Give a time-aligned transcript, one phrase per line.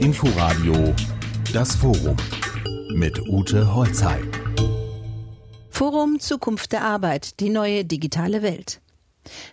[0.00, 0.94] Inforadio
[1.52, 2.16] Das Forum
[2.90, 4.30] mit Ute Holzheim.
[5.70, 8.80] Forum Zukunft der Arbeit, die neue digitale Welt.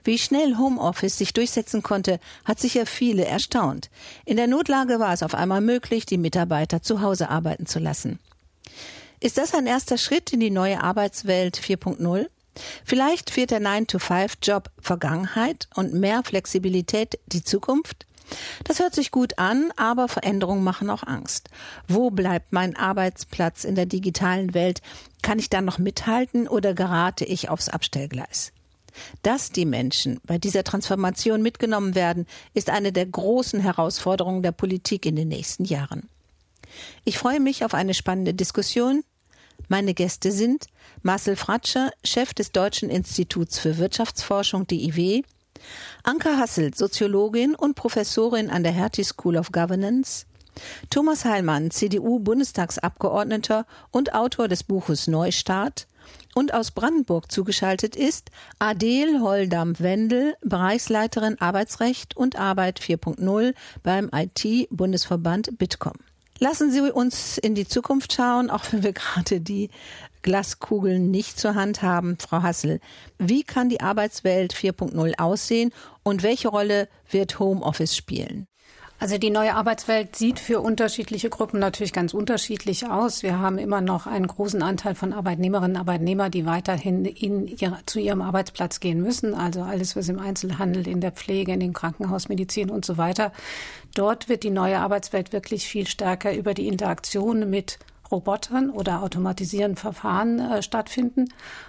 [0.04, 3.90] Wie schnell Homeoffice sich durchsetzen konnte, hat sicher viele erstaunt.
[4.24, 8.20] In der Notlage war es auf einmal möglich, die Mitarbeiter zu Hause arbeiten zu lassen.
[9.20, 12.28] Ist das ein erster Schritt in die neue Arbeitswelt 4.0?
[12.84, 18.06] Vielleicht wird der 9-to-5-Job Vergangenheit und mehr Flexibilität die Zukunft?
[18.64, 21.50] Das hört sich gut an, aber Veränderungen machen auch Angst.
[21.88, 24.82] Wo bleibt mein Arbeitsplatz in der digitalen Welt?
[25.22, 28.52] Kann ich da noch mithalten oder gerate ich aufs Abstellgleis?
[29.24, 35.06] Dass die Menschen bei dieser Transformation mitgenommen werden, ist eine der großen Herausforderungen der Politik
[35.06, 36.10] in den nächsten Jahren.
[37.04, 39.04] Ich freue mich auf eine spannende Diskussion.
[39.68, 40.68] Meine Gäste sind
[41.02, 45.24] Marcel Fratscher, Chef des Deutschen Instituts für Wirtschaftsforschung DIW,
[46.04, 50.26] Anka Hasselt, Soziologin und Professorin an der Hertie School of Governance,
[50.90, 55.88] Thomas Heilmann, CDU-Bundestagsabgeordneter und Autor des Buches Neustart,
[56.36, 63.54] und aus Brandenburg zugeschaltet ist Adel Holdam-Wendel, Bereichsleiterin Arbeitsrecht und Arbeit 4.0
[63.84, 65.94] beim IT-Bundesverband Bitkom.
[66.40, 69.70] Lassen Sie uns in die Zukunft schauen, auch wenn wir gerade die
[70.26, 72.18] Glaskugeln nicht zur Hand haben.
[72.20, 72.80] Frau Hassel,
[73.20, 78.48] wie kann die Arbeitswelt 4.0 aussehen und welche Rolle wird Homeoffice spielen?
[78.98, 83.22] Also die neue Arbeitswelt sieht für unterschiedliche Gruppen natürlich ganz unterschiedlich aus.
[83.22, 87.78] Wir haben immer noch einen großen Anteil von Arbeitnehmerinnen und Arbeitnehmern, die weiterhin in ihre,
[87.86, 89.36] zu ihrem Arbeitsplatz gehen müssen.
[89.36, 93.32] Also alles, was im Einzelhandel, in der Pflege, in den Krankenhausmedizin und so weiter.
[93.94, 97.78] Dort wird die neue Arbeitswelt wirklich viel stärker über die Interaktion mit
[98.12, 101.26] Robotern oder automatisierenden Verfahren äh, stattfinden.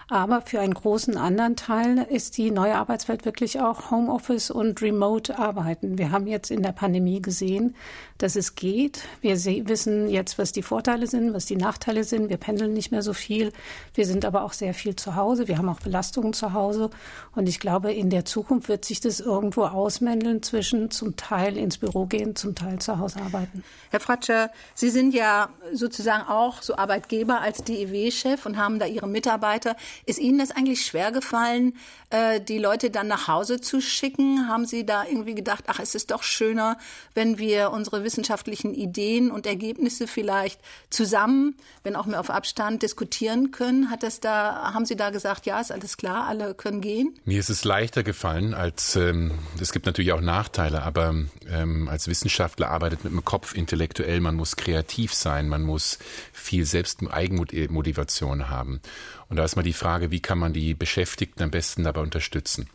[0.08, 5.98] Aber für einen großen anderen Teil ist die neue Arbeitswelt wirklich auch Homeoffice und Remote-Arbeiten.
[5.98, 7.74] Wir haben jetzt in der Pandemie gesehen,
[8.18, 9.02] dass es geht.
[9.20, 9.34] Wir
[9.68, 12.28] wissen jetzt, was die Vorteile sind, was die Nachteile sind.
[12.28, 13.52] Wir pendeln nicht mehr so viel.
[13.94, 15.48] Wir sind aber auch sehr viel zu Hause.
[15.48, 16.90] Wir haben auch Belastungen zu Hause.
[17.34, 21.78] Und ich glaube, in der Zukunft wird sich das irgendwo ausmändeln zwischen zum Teil ins
[21.78, 23.64] Büro gehen, zum Teil zu Hause arbeiten.
[23.90, 29.08] Herr Fratscher, Sie sind ja sozusagen auch so Arbeitgeber als DEW-Chef und haben da Ihre
[29.08, 29.74] Mitarbeiter.
[30.04, 31.74] Ist Ihnen das eigentlich schwer gefallen,
[32.10, 34.48] äh, die Leute dann nach Hause zu schicken?
[34.48, 36.78] Haben Sie da irgendwie gedacht, ach, es ist doch schöner,
[37.14, 43.50] wenn wir unsere wissenschaftlichen Ideen und Ergebnisse vielleicht zusammen, wenn auch mehr auf Abstand, diskutieren
[43.50, 43.90] können?
[43.90, 47.18] Hat das da, haben Sie da gesagt, ja, ist alles klar, alle können gehen?
[47.24, 51.14] Mir ist es leichter gefallen als, ähm, es gibt natürlich auch Nachteile, aber
[51.50, 55.98] ähm, als Wissenschaftler arbeitet mit dem Kopf intellektuell, man muss kreativ sein, man muss
[56.32, 58.80] viel Selbst Eigenmotivation haben.
[59.28, 62.68] Und da ist mal die Frage, wie kann man die Beschäftigten am besten dabei unterstützen?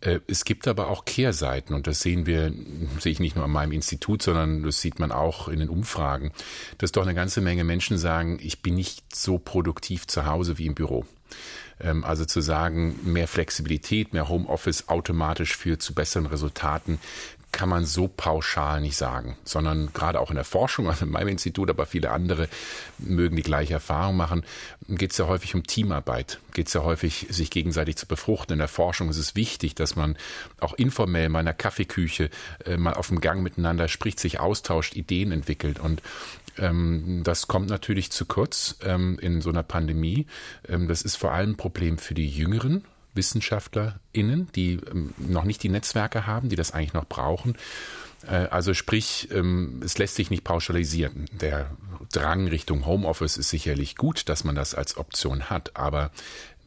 [0.00, 2.52] Äh, es gibt aber auch Kehrseiten und das sehen wir,
[2.98, 6.32] sehe ich nicht nur an meinem Institut, sondern das sieht man auch in den Umfragen,
[6.78, 10.66] dass doch eine ganze Menge Menschen sagen, ich bin nicht so produktiv zu Hause wie
[10.66, 11.04] im Büro.
[11.80, 16.98] Ähm, also zu sagen, mehr Flexibilität, mehr Homeoffice automatisch führt zu besseren Resultaten,
[17.52, 21.28] kann man so pauschal nicht sagen, sondern gerade auch in der Forschung, also in meinem
[21.28, 22.48] Institut, aber viele andere
[22.98, 24.44] mögen die gleiche Erfahrung machen,
[24.88, 28.54] geht es ja häufig um Teamarbeit, geht es ja häufig, sich gegenseitig zu befruchten.
[28.54, 30.16] In der Forschung ist es wichtig, dass man
[30.60, 32.30] auch informell in meiner Kaffeeküche
[32.64, 36.02] äh, mal auf dem Gang miteinander spricht, sich austauscht, Ideen entwickelt und
[36.58, 40.26] ähm, das kommt natürlich zu kurz ähm, in so einer Pandemie.
[40.68, 42.84] Ähm, das ist vor allem ein Problem für die Jüngeren,
[43.14, 47.56] WissenschaftlerInnen, die ähm, noch nicht die Netzwerke haben, die das eigentlich noch brauchen.
[48.26, 51.26] Äh, also sprich, ähm, es lässt sich nicht pauschalisieren.
[51.32, 51.70] Der
[52.12, 56.10] Drang Richtung Homeoffice ist sicherlich gut, dass man das als Option hat, aber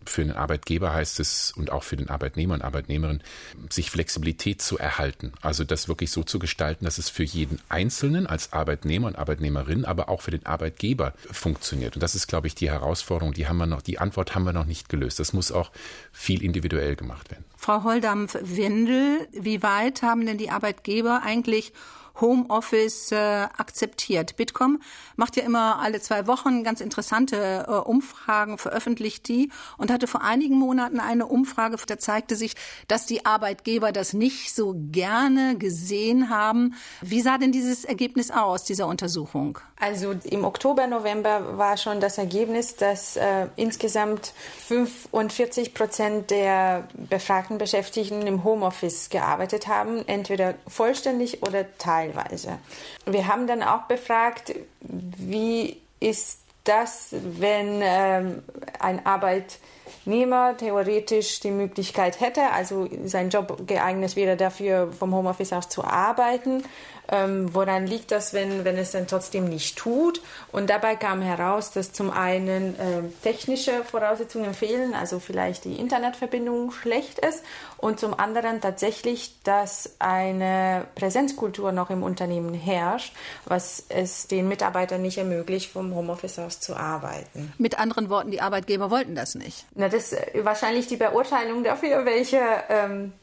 [0.09, 3.21] für den Arbeitgeber heißt es und auch für den Arbeitnehmer und Arbeitnehmerin,
[3.69, 5.33] sich Flexibilität zu erhalten.
[5.41, 9.85] Also das wirklich so zu gestalten, dass es für jeden Einzelnen als Arbeitnehmer und Arbeitnehmerin,
[9.85, 11.95] aber auch für den Arbeitgeber funktioniert.
[11.95, 14.53] Und das ist, glaube ich, die Herausforderung, die haben wir noch, die Antwort haben wir
[14.53, 15.19] noch nicht gelöst.
[15.19, 15.71] Das muss auch
[16.11, 17.45] viel individuell gemacht werden.
[17.57, 21.73] Frau Holdampf-Windel, wie weit haben denn die Arbeitgeber eigentlich
[22.21, 24.35] Homeoffice äh, akzeptiert.
[24.35, 24.79] Bitkom
[25.15, 30.21] macht ja immer alle zwei Wochen ganz interessante äh, Umfragen, veröffentlicht die und hatte vor
[30.21, 32.53] einigen Monaten eine Umfrage, da zeigte sich,
[32.87, 36.75] dass die Arbeitgeber das nicht so gerne gesehen haben.
[37.01, 39.59] Wie sah denn dieses Ergebnis aus, dieser Untersuchung?
[39.79, 44.33] Also im Oktober, November war schon das Ergebnis, dass äh, insgesamt
[44.67, 52.59] 45 Prozent der befragten Beschäftigten im Homeoffice gearbeitet haben, entweder vollständig oder teilweise teilweise.
[53.05, 58.43] Wir haben dann auch befragt, wie ist das, wenn ähm,
[58.79, 65.67] ein Arbeitnehmer theoretisch die Möglichkeit hätte, also sein Job geeignet wäre dafür, vom Homeoffice aus
[65.69, 66.63] zu arbeiten,
[67.09, 70.21] Ähm, woran liegt das, wenn, wenn es dann trotzdem nicht tut?
[70.51, 76.71] Und dabei kam heraus, dass zum einen äh, technische Voraussetzungen fehlen, also vielleicht die Internetverbindung
[76.71, 77.43] schlecht ist
[77.77, 83.13] und zum anderen tatsächlich, dass eine Präsenzkultur noch im Unternehmen herrscht,
[83.45, 87.53] was es den Mitarbeitern nicht ermöglicht, vom Homeoffice aus zu arbeiten.
[87.57, 89.65] Mit anderen Worten, die Arbeitgeber wollten das nicht.
[89.75, 92.39] Na, das ist wahrscheinlich die Beurteilung dafür, welche
[92.69, 93.13] ähm,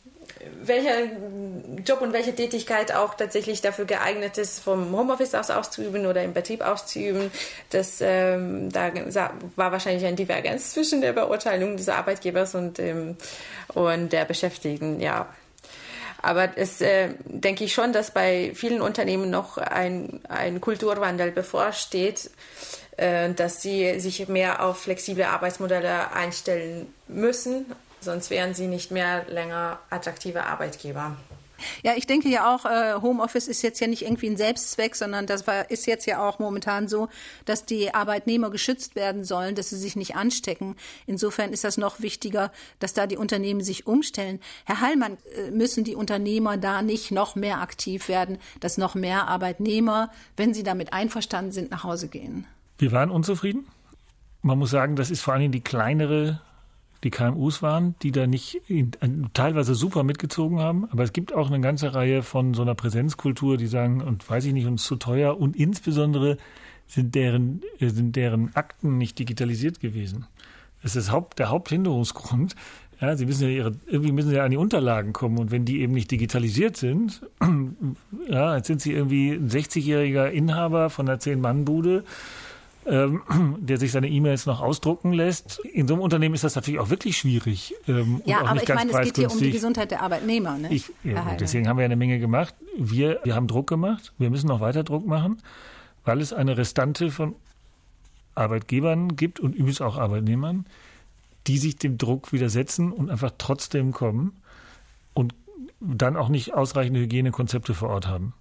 [0.63, 1.05] welcher
[1.85, 6.33] Job und welche Tätigkeit auch tatsächlich dafür geeignet ist, vom Homeoffice aus auszuüben oder im
[6.33, 7.31] Betrieb auszuüben.
[7.71, 8.91] Das, ähm, da
[9.57, 13.17] war wahrscheinlich eine Divergenz zwischen der Beurteilung des Arbeitgebers und, ähm,
[13.75, 15.29] und der Beschäftigten, ja.
[16.23, 22.31] Aber es äh, denke ich schon, dass bei vielen Unternehmen noch ein, ein Kulturwandel bevorsteht,
[22.99, 27.67] äh, dass sie sich mehr auf flexible Arbeitsmodelle einstellen müssen
[28.01, 31.17] Sonst wären sie nicht mehr länger attraktive Arbeitgeber.
[31.83, 35.27] Ja, ich denke ja auch, äh, Homeoffice ist jetzt ja nicht irgendwie ein Selbstzweck, sondern
[35.27, 37.09] das war, ist jetzt ja auch momentan so,
[37.45, 40.77] dass die Arbeitnehmer geschützt werden sollen, dass sie sich nicht anstecken.
[41.07, 44.41] Insofern ist das noch wichtiger, dass da die Unternehmen sich umstellen.
[44.65, 49.29] Herr Heilmann, äh, müssen die Unternehmer da nicht noch mehr aktiv werden, dass noch mehr
[49.29, 52.47] Arbeitnehmer, wenn sie damit einverstanden sind, nach Hause gehen?
[52.79, 53.67] Wir waren unzufrieden.
[54.43, 56.41] Man muss sagen, das ist vor allem die kleinere
[57.05, 58.61] die KMUs waren, die da nicht
[59.33, 60.87] teilweise super mitgezogen haben.
[60.91, 64.45] Aber es gibt auch eine ganze Reihe von so einer Präsenzkultur, die sagen, und weiß
[64.45, 65.39] ich nicht, uns zu teuer.
[65.39, 66.37] Und insbesondere
[66.87, 70.27] sind deren, sind deren Akten nicht digitalisiert gewesen.
[70.83, 72.55] Das ist Haupt, der Haupthinderungsgrund.
[73.01, 75.39] Ja, sie müssen ja ihre, irgendwie müssen sie ja an die Unterlagen kommen.
[75.39, 77.23] Und wenn die eben nicht digitalisiert sind,
[78.29, 82.05] ja, jetzt sind sie irgendwie ein 60-jähriger Inhaber von einer Zehn-Mann-Bude
[82.91, 83.23] ähm,
[83.61, 85.61] der sich seine E-Mails noch ausdrucken lässt.
[85.61, 87.75] In so einem Unternehmen ist das natürlich auch wirklich schwierig.
[87.87, 90.59] Ähm, ja, aber ich meine, es geht hier um die Gesundheit der Arbeitnehmer.
[90.59, 90.73] Ne?
[90.73, 92.55] Ich, ja, deswegen haben wir eine Menge gemacht.
[92.77, 94.13] Wir, wir haben Druck gemacht.
[94.19, 95.39] Wir müssen noch weiter Druck machen,
[96.05, 97.37] weil es eine Restante von
[98.35, 100.67] Arbeitgebern gibt und übrigens auch Arbeitnehmern,
[101.47, 104.33] die sich dem Druck widersetzen und einfach trotzdem kommen
[105.15, 105.35] und
[105.81, 108.35] dann auch nicht ausreichende Hygienekonzepte vor Ort haben.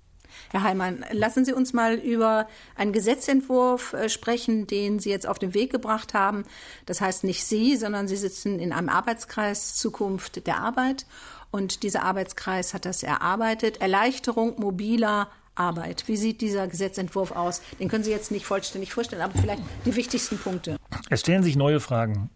[0.51, 5.39] Herr Heimann, lassen Sie uns mal über einen Gesetzentwurf äh, sprechen, den Sie jetzt auf
[5.39, 6.43] den Weg gebracht haben.
[6.85, 11.05] Das heißt nicht Sie, sondern Sie sitzen in einem Arbeitskreis Zukunft der Arbeit.
[11.51, 13.81] Und dieser Arbeitskreis hat das erarbeitet.
[13.81, 16.03] Erleichterung mobiler Arbeit.
[16.07, 17.61] Wie sieht dieser Gesetzentwurf aus?
[17.79, 20.77] Den können Sie jetzt nicht vollständig vorstellen, aber vielleicht die wichtigsten Punkte.
[21.09, 22.29] Es stellen sich neue Fragen.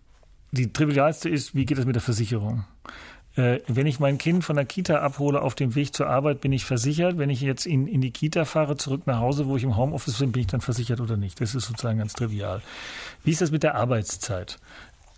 [0.52, 2.66] Die trivialste ist, wie geht es mit der Versicherung?
[3.36, 6.52] Äh, wenn ich mein Kind von der Kita abhole auf dem Weg zur Arbeit, bin
[6.52, 7.18] ich versichert.
[7.18, 10.20] Wenn ich jetzt in, in die Kita fahre, zurück nach Hause, wo ich im Homeoffice
[10.20, 11.42] bin, bin ich dann versichert oder nicht?
[11.42, 12.62] Das ist sozusagen ganz trivial.
[13.24, 14.60] Wie ist das mit der Arbeitszeit?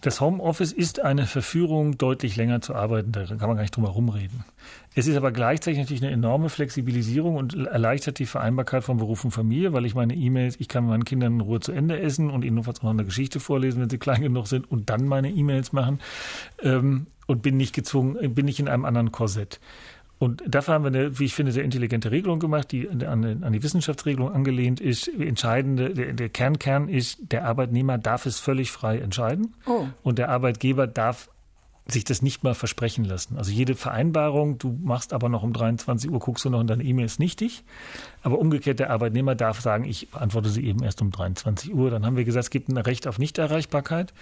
[0.06, 3.12] Das Homeoffice ist eine Verführung, deutlich länger zu arbeiten.
[3.12, 4.46] Da kann man gar nicht drum herum reden.
[4.94, 9.31] Es ist aber gleichzeitig natürlich eine enorme Flexibilisierung und erleichtert die Vereinbarkeit von Beruf und
[9.31, 12.46] Familie, weil ich meine E-Mails, ich kann meinen Kindern in Ruhe zu Ende essen und
[12.46, 16.00] ihnen noch eine Geschichte vorlesen, wenn sie klein genug sind und dann meine E-Mails machen.
[16.62, 19.60] Ähm, und bin nicht gezwungen, bin nicht in einem anderen Korsett.
[20.18, 23.52] Und dafür haben wir eine, wie ich finde, sehr intelligente Regelung gemacht, die an, an
[23.52, 25.08] die Wissenschaftsregelung angelehnt ist.
[25.08, 29.88] Entscheidende, der, der Kernkern ist, der Arbeitnehmer darf es völlig frei entscheiden oh.
[30.04, 31.30] und der Arbeitgeber darf
[31.88, 33.38] sich das nicht mal versprechen lassen.
[33.38, 36.84] Also jede Vereinbarung, du machst aber noch um 23 Uhr, guckst du noch in deine
[36.84, 37.64] E-Mails nichtig.
[38.24, 41.92] Aber umgekehrt, der Arbeitnehmer darf sagen, ich beantworte sie eben erst um 23 Uhr.
[41.92, 44.13] Dann haben wir gesagt, es gibt ein Recht auf Nichterreichbarkeit,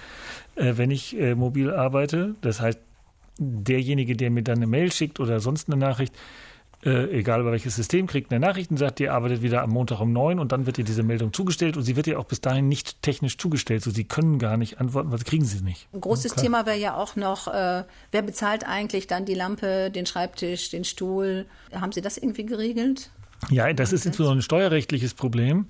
[0.55, 2.35] äh, wenn ich äh, mobil arbeite.
[2.41, 2.79] Das heißt,
[3.37, 6.13] derjenige, der mir dann eine Mail schickt oder sonst eine Nachricht,
[6.85, 10.01] äh, egal über welches System, kriegt eine Nachricht und sagt, ihr arbeitet wieder am Montag
[10.01, 12.41] um neun und dann wird ihr diese Meldung zugestellt und sie wird ihr auch bis
[12.41, 13.83] dahin nicht technisch zugestellt.
[13.83, 15.87] So, sie können gar nicht antworten, weil sie kriegen sie nicht.
[15.93, 16.41] Ein großes okay.
[16.41, 20.83] Thema wäre ja auch noch, äh, wer bezahlt eigentlich dann die Lampe, den Schreibtisch, den
[20.83, 21.45] Stuhl?
[21.73, 23.11] Haben Sie das irgendwie geregelt?
[23.49, 25.67] Ja, das ist jetzt so ein steuerrechtliches Problem,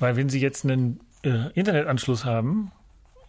[0.00, 2.72] weil wenn Sie jetzt einen äh, Internetanschluss haben,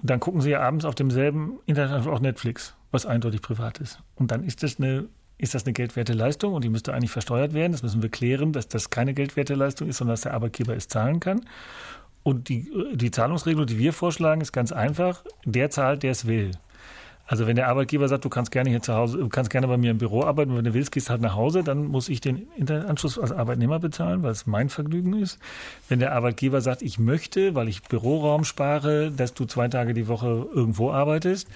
[0.01, 4.00] dann gucken Sie ja abends auf demselben Internetanschluss auch Netflix was eindeutig privat ist.
[4.15, 5.05] Und dann ist das eine
[5.38, 7.71] ist das eine geldwerte Leistung und die müsste eigentlich versteuert werden.
[7.71, 10.88] Das müssen wir klären, dass das keine geldwerte Leistung ist, sondern dass der Arbeitgeber es
[10.88, 11.41] zahlen kann.
[12.21, 15.24] Und die, die Zahlungsregelung, die wir vorschlagen, ist ganz einfach.
[15.43, 16.51] Der zahlt, der es will.
[17.25, 19.77] Also wenn der Arbeitgeber sagt, du kannst gerne hier zu Hause, du kannst gerne bei
[19.77, 22.48] mir im Büro arbeiten, wenn du willst, gehst halt nach Hause, dann muss ich den
[22.57, 25.39] Internetanschluss als Arbeitnehmer bezahlen, weil es mein Vergnügen ist.
[25.88, 30.07] Wenn der Arbeitgeber sagt, ich möchte, weil ich Büroraum spare, dass du zwei Tage die
[30.07, 31.48] Woche irgendwo arbeitest,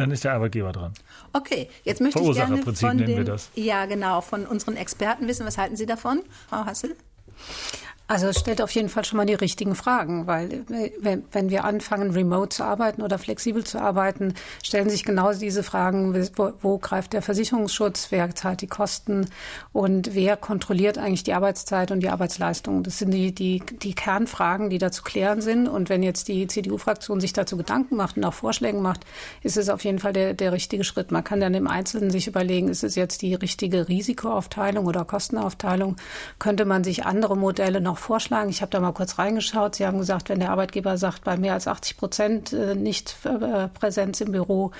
[0.00, 0.94] dann ist der Arbeitgeber dran.
[1.32, 5.76] Okay, jetzt möchte ich gerne von den, Ja, genau, von unseren Experten wissen, was halten
[5.76, 6.96] Sie davon, Frau Hassel?
[8.10, 10.64] Also es stellt auf jeden Fall schon mal die richtigen Fragen, weil
[10.98, 15.62] wenn, wenn wir anfangen, remote zu arbeiten oder flexibel zu arbeiten, stellen sich genau diese
[15.62, 19.28] Fragen, wo, wo greift der Versicherungsschutz, wer zahlt die Kosten
[19.72, 22.82] und wer kontrolliert eigentlich die Arbeitszeit und die Arbeitsleistung.
[22.82, 25.68] Das sind die, die, die Kernfragen, die da zu klären sind.
[25.68, 29.06] Und wenn jetzt die CDU-Fraktion sich dazu Gedanken macht und auch Vorschläge macht,
[29.44, 31.12] ist es auf jeden Fall der, der richtige Schritt.
[31.12, 35.94] Man kann dann im Einzelnen sich überlegen, ist es jetzt die richtige Risikoaufteilung oder Kostenaufteilung?
[36.40, 38.50] Könnte man sich andere Modelle noch vorschlagen.
[38.50, 39.76] Ich habe da mal kurz reingeschaut.
[39.76, 43.68] Sie haben gesagt, wenn der Arbeitgeber sagt, bei mehr als 80 Prozent äh, nicht äh,
[43.68, 44.72] Präsenz im Büro,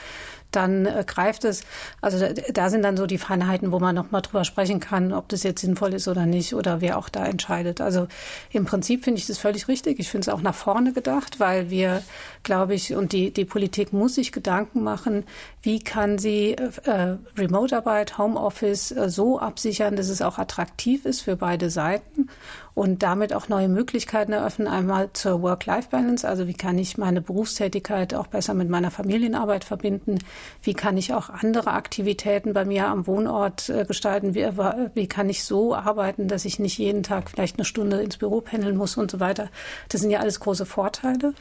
[0.51, 1.63] dann äh, greift es.
[2.01, 5.29] Also da, sind dann so die Feinheiten, wo man noch mal drüber sprechen kann, ob
[5.29, 7.81] das jetzt sinnvoll ist oder nicht oder wer auch da entscheidet.
[7.81, 8.09] Also
[8.51, 9.99] im Prinzip finde ich das völlig richtig.
[10.01, 12.03] Ich finde es auch nach vorne gedacht, weil wir,
[12.43, 15.25] glaube ich, und die, die Politik muss sich Gedanken machen,
[15.63, 21.37] wie kann sie äh, Remote-Arbeit, Homeoffice äh, so absichern, dass es auch attraktiv ist für
[21.37, 22.29] beide Seiten
[22.75, 24.67] und damit auch neue Möglichkeiten eröffnen.
[24.67, 30.19] Einmal zur Work-Life-Balance, also wie kann ich meine Berufstätigkeit auch besser mit meiner Familienarbeit verbinden?
[30.63, 34.35] Wie kann ich auch andere Aktivitäten bei mir am Wohnort äh, gestalten?
[34.35, 34.47] Wie,
[34.95, 38.41] wie kann ich so arbeiten, dass ich nicht jeden Tag vielleicht eine Stunde ins Büro
[38.41, 39.51] pendeln muss und so weiter?
[39.91, 41.35] Das sind ja alles große Vorteile.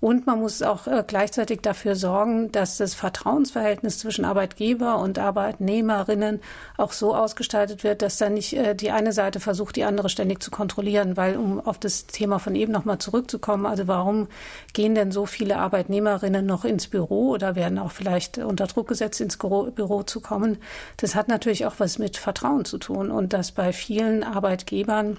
[0.00, 3.59] Und man muss auch äh, gleichzeitig dafür sorgen, dass das Vertrauensverhältnis
[3.98, 6.40] zwischen Arbeitgeber und Arbeitnehmerinnen
[6.76, 10.42] auch so ausgestaltet wird, dass dann nicht äh, die eine Seite versucht, die andere ständig
[10.42, 14.28] zu kontrollieren weil um auf das Thema von eben nochmal zurückzukommen, also warum
[14.72, 19.20] gehen denn so viele Arbeitnehmerinnen noch ins Büro oder werden auch vielleicht unter Druck gesetzt,
[19.20, 20.58] ins Büro zu kommen?
[20.96, 25.18] Das hat natürlich auch was mit Vertrauen zu tun und dass bei vielen Arbeitgebern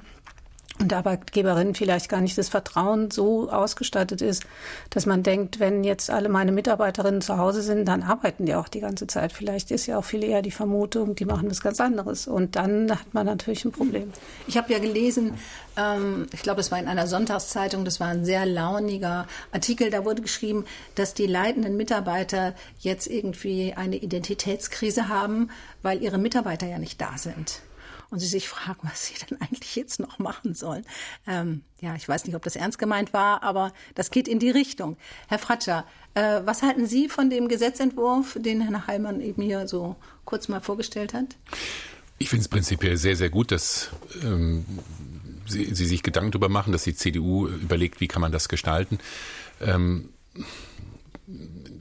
[0.82, 4.44] und Arbeitgeberinnen vielleicht gar nicht das Vertrauen so ausgestattet ist,
[4.90, 8.68] dass man denkt, wenn jetzt alle meine Mitarbeiterinnen zu Hause sind, dann arbeiten die auch
[8.68, 9.32] die ganze Zeit.
[9.32, 12.28] Vielleicht ist ja auch viel eher die Vermutung, die machen was ganz anderes.
[12.28, 14.12] Und dann hat man natürlich ein Problem.
[14.48, 15.36] Ich habe ja gelesen,
[15.78, 20.04] ähm, ich glaube, es war in einer Sonntagszeitung, das war ein sehr launiger Artikel, da
[20.04, 25.50] wurde geschrieben, dass die leitenden Mitarbeiter jetzt irgendwie eine Identitätskrise haben,
[25.82, 27.62] weil ihre Mitarbeiter ja nicht da sind
[28.12, 30.86] und sie sich fragen, was sie denn eigentlich jetzt noch machen sollen.
[31.26, 34.52] Ähm, ja, ich weiß nicht, ob das ernst gemeint war, aber das geht in die
[34.52, 34.98] Richtung.
[35.28, 39.96] Herr Fratscher, äh, was halten Sie von dem Gesetzentwurf, den Herr Heilmann eben hier so
[40.26, 41.38] kurz mal vorgestellt hat?
[42.20, 43.90] Ich finde es prinzipiell sehr, sehr gut, dass
[44.22, 44.64] ähm,
[45.48, 49.00] Sie, Sie, sich Gedanken darüber machen, dass die CDU überlegt, wie kann man das gestalten.
[49.60, 50.10] Ähm,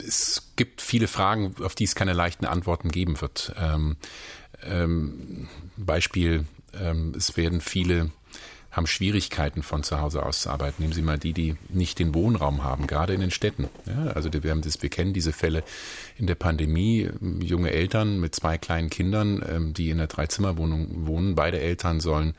[0.06, 3.54] es gibt viele Fragen, auf die es keine leichten Antworten geben wird.
[3.58, 3.96] Ähm,
[4.64, 6.44] ähm, Beispiel,
[6.78, 8.10] ähm, es werden viele
[8.70, 10.82] haben Schwierigkeiten von zu Hause aus zu arbeiten.
[10.82, 13.68] Nehmen Sie mal die, die nicht den Wohnraum haben, gerade in den Städten.
[13.86, 15.64] Ja, also wir, haben das, wir kennen diese Fälle
[16.16, 17.10] in der Pandemie.
[17.40, 21.34] Junge Eltern mit zwei kleinen Kindern, ähm, die in einer Dreizimmerwohnung wohnen.
[21.34, 22.34] Beide Eltern sollen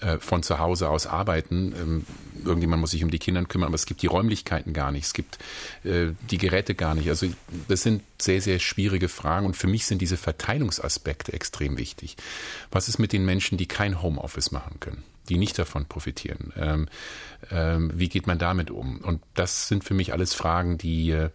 [0.00, 1.74] äh, von zu Hause aus arbeiten.
[1.76, 2.06] Ähm,
[2.44, 5.12] irgendjemand muss sich um die Kinder kümmern, aber es gibt die Räumlichkeiten gar nicht, es
[5.12, 5.38] gibt
[5.82, 7.08] äh, die Geräte gar nicht.
[7.08, 7.26] Also
[7.66, 12.16] das sind sehr, sehr schwierige Fragen und für mich sind diese Verteilungsaspekte extrem wichtig.
[12.70, 15.02] Was ist mit den Menschen, die kein Homeoffice machen können?
[15.28, 16.52] Die nicht davon profitieren.
[16.56, 16.88] Ähm,
[17.50, 18.98] ähm, wie geht man damit um?
[18.98, 21.30] Und das sind für mich alles Fragen, die, äh,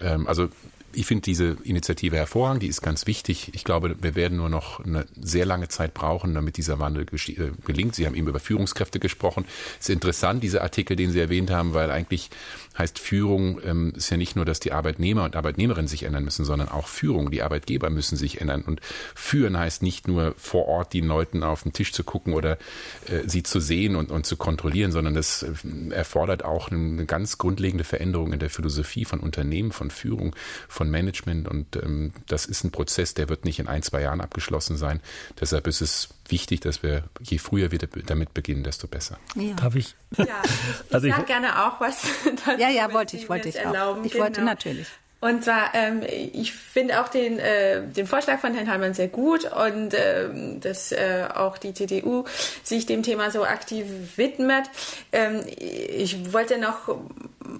[0.00, 0.48] ähm, also
[0.96, 3.50] ich finde diese Initiative hervorragend, die ist ganz wichtig.
[3.54, 7.50] Ich glaube, wir werden nur noch eine sehr lange Zeit brauchen, damit dieser Wandel äh,
[7.64, 7.94] gelingt.
[7.94, 9.44] Sie haben eben über Führungskräfte gesprochen.
[9.80, 12.30] Es ist interessant, dieser Artikel, den Sie erwähnt haben, weil eigentlich
[12.76, 16.44] heißt Führung ähm, ist ja nicht nur, dass die Arbeitnehmer und Arbeitnehmerinnen sich ändern müssen,
[16.44, 17.30] sondern auch Führung.
[17.30, 18.62] Die Arbeitgeber müssen sich ändern.
[18.62, 18.80] Und
[19.14, 22.58] führen heißt nicht nur vor Ort den Leuten auf den Tisch zu gucken oder
[23.06, 25.52] äh, sie zu sehen und, und zu kontrollieren, sondern das äh,
[25.90, 30.34] erfordert auch eine ganz grundlegende Veränderung in der Philosophie von Unternehmen, von Führung,
[30.68, 31.48] von Management.
[31.48, 35.00] Und ähm, das ist ein Prozess, der wird nicht in ein, zwei Jahren abgeschlossen sein.
[35.40, 39.18] Deshalb ist es wichtig, dass wir je früher wir damit beginnen, desto besser.
[39.34, 39.54] Ja.
[39.54, 39.94] Darf ich?
[40.16, 40.50] Ja, ich,
[40.92, 42.06] also ich sage gerne auch was.
[42.58, 44.04] ja, ja, wollte ich, wollte ich auch.
[44.04, 44.24] Ich genau.
[44.24, 44.88] wollte natürlich.
[45.24, 46.02] Und zwar, ähm,
[46.34, 50.28] ich finde auch den, äh, den Vorschlag von Herrn Heimann sehr gut und äh,
[50.60, 52.24] dass äh, auch die CDU
[52.62, 54.68] sich dem Thema so aktiv widmet.
[55.12, 56.98] Ähm, ich wollte noch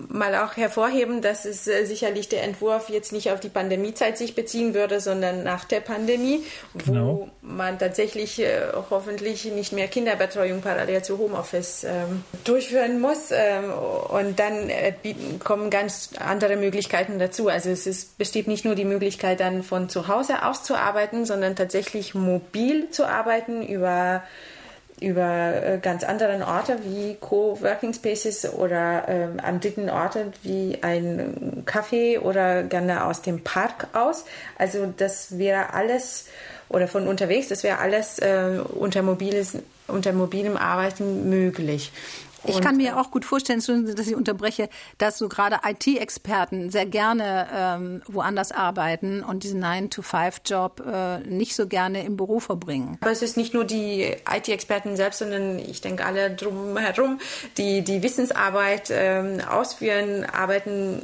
[0.09, 4.35] mal auch hervorheben, dass es äh, sicherlich der Entwurf jetzt nicht auf die Pandemiezeit sich
[4.35, 6.43] beziehen würde, sondern nach der Pandemie,
[6.75, 7.07] genau.
[7.07, 13.31] wo man tatsächlich äh, hoffentlich nicht mehr Kinderbetreuung parallel zu Homeoffice ähm, durchführen muss.
[13.31, 13.73] Ähm,
[14.09, 14.95] und dann äh,
[15.43, 17.49] kommen ganz andere Möglichkeiten dazu.
[17.49, 21.25] Also es ist, besteht nicht nur die Möglichkeit, dann von zu Hause aus zu arbeiten,
[21.27, 24.23] sondern tatsächlich mobil zu arbeiten über
[25.01, 31.65] über äh, ganz anderen Orte wie Co-working Spaces oder äh, an dritten Orten wie ein
[31.67, 34.25] Café oder gerne aus dem Park aus.
[34.57, 36.27] Also das wäre alles
[36.69, 41.93] oder von unterwegs, das wäre alles äh, unter mobiles unter mobilem Arbeiten möglich.
[42.47, 43.63] Ich kann mir auch gut vorstellen,
[43.95, 50.83] dass ich unterbreche, dass so gerade IT-Experten sehr gerne ähm, woanders arbeiten und diesen 9-to-5-Job
[50.87, 52.99] äh, nicht so gerne im Büro verbringen.
[53.01, 57.19] Aber es ist nicht nur die IT-Experten selbst, sondern ich denke alle drumherum,
[57.57, 61.03] die die Wissensarbeit ähm, ausführen, arbeiten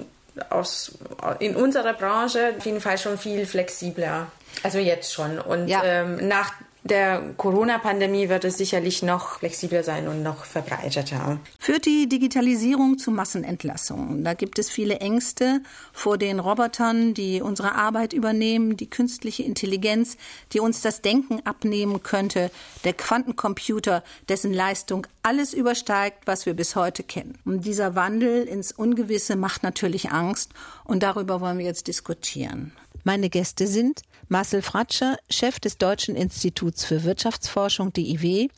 [0.49, 0.99] aus,
[1.39, 4.29] in unserer Branche auf jeden Fall schon viel flexibler.
[4.63, 5.39] Also jetzt schon.
[5.39, 5.83] Und ja.
[5.85, 11.39] ähm, nach der Corona-Pandemie wird es sicherlich noch flexibler sein und noch verbreiteter.
[11.59, 14.25] Führt die Digitalisierung zu Massenentlassungen?
[14.25, 15.61] Da gibt es viele Ängste
[15.93, 20.17] vor den Robotern, die unsere Arbeit übernehmen, die künstliche Intelligenz,
[20.53, 22.51] die uns das Denken abnehmen könnte,
[22.85, 27.39] der Quantencomputer, dessen Leistung alles übersteigt, was wir bis heute kennen.
[27.45, 30.53] Und dieser Wandel ins Ungewisse macht natürlich Angst
[30.85, 32.73] und darüber wollen wir jetzt diskutieren.
[33.05, 38.49] Meine Gäste sind Marcel Fratscher, Chef des Deutschen Instituts für Wirtschaftsforschung DIW,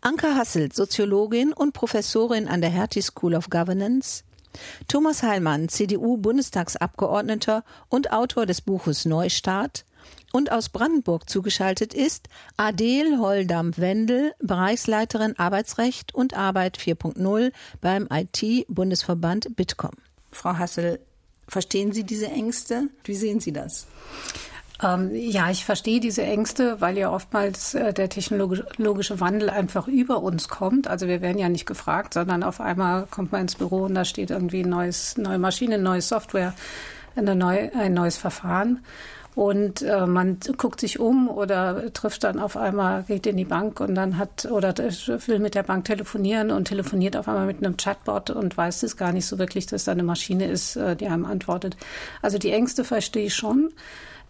[0.00, 4.24] Anka Hasselt, Soziologin und Professorin an der Hertie School of Governance,
[4.88, 9.84] Thomas Heilmann, CDU-Bundestagsabgeordneter und Autor des Buches Neustart,
[10.32, 19.92] und aus Brandenburg zugeschaltet ist Adel Holdamp-Wendel, Bereichsleiterin Arbeitsrecht und Arbeit 4.0 beim IT-Bundesverband Bitkom.
[20.30, 21.00] Frau Hassel,
[21.48, 22.88] Verstehen Sie diese Ängste?
[23.04, 23.86] Wie sehen Sie das?
[24.82, 30.22] Ähm, ja, ich verstehe diese Ängste, weil ja oftmals äh, der technologische Wandel einfach über
[30.22, 30.88] uns kommt.
[30.88, 34.04] Also wir werden ja nicht gefragt, sondern auf einmal kommt man ins Büro und da
[34.04, 36.54] steht irgendwie ein neues, neue Maschine, neue Software,
[37.14, 38.80] eine neu, ein neues Verfahren.
[39.34, 43.80] Und äh, man guckt sich um oder trifft dann auf einmal, geht in die Bank
[43.80, 47.78] und dann hat oder will mit der Bank telefonieren und telefoniert auf einmal mit einem
[47.78, 51.06] Chatbot und weiß es gar nicht so wirklich, dass da eine Maschine ist, äh, die
[51.06, 51.78] einem antwortet.
[52.20, 53.70] Also die Ängste verstehe ich schon.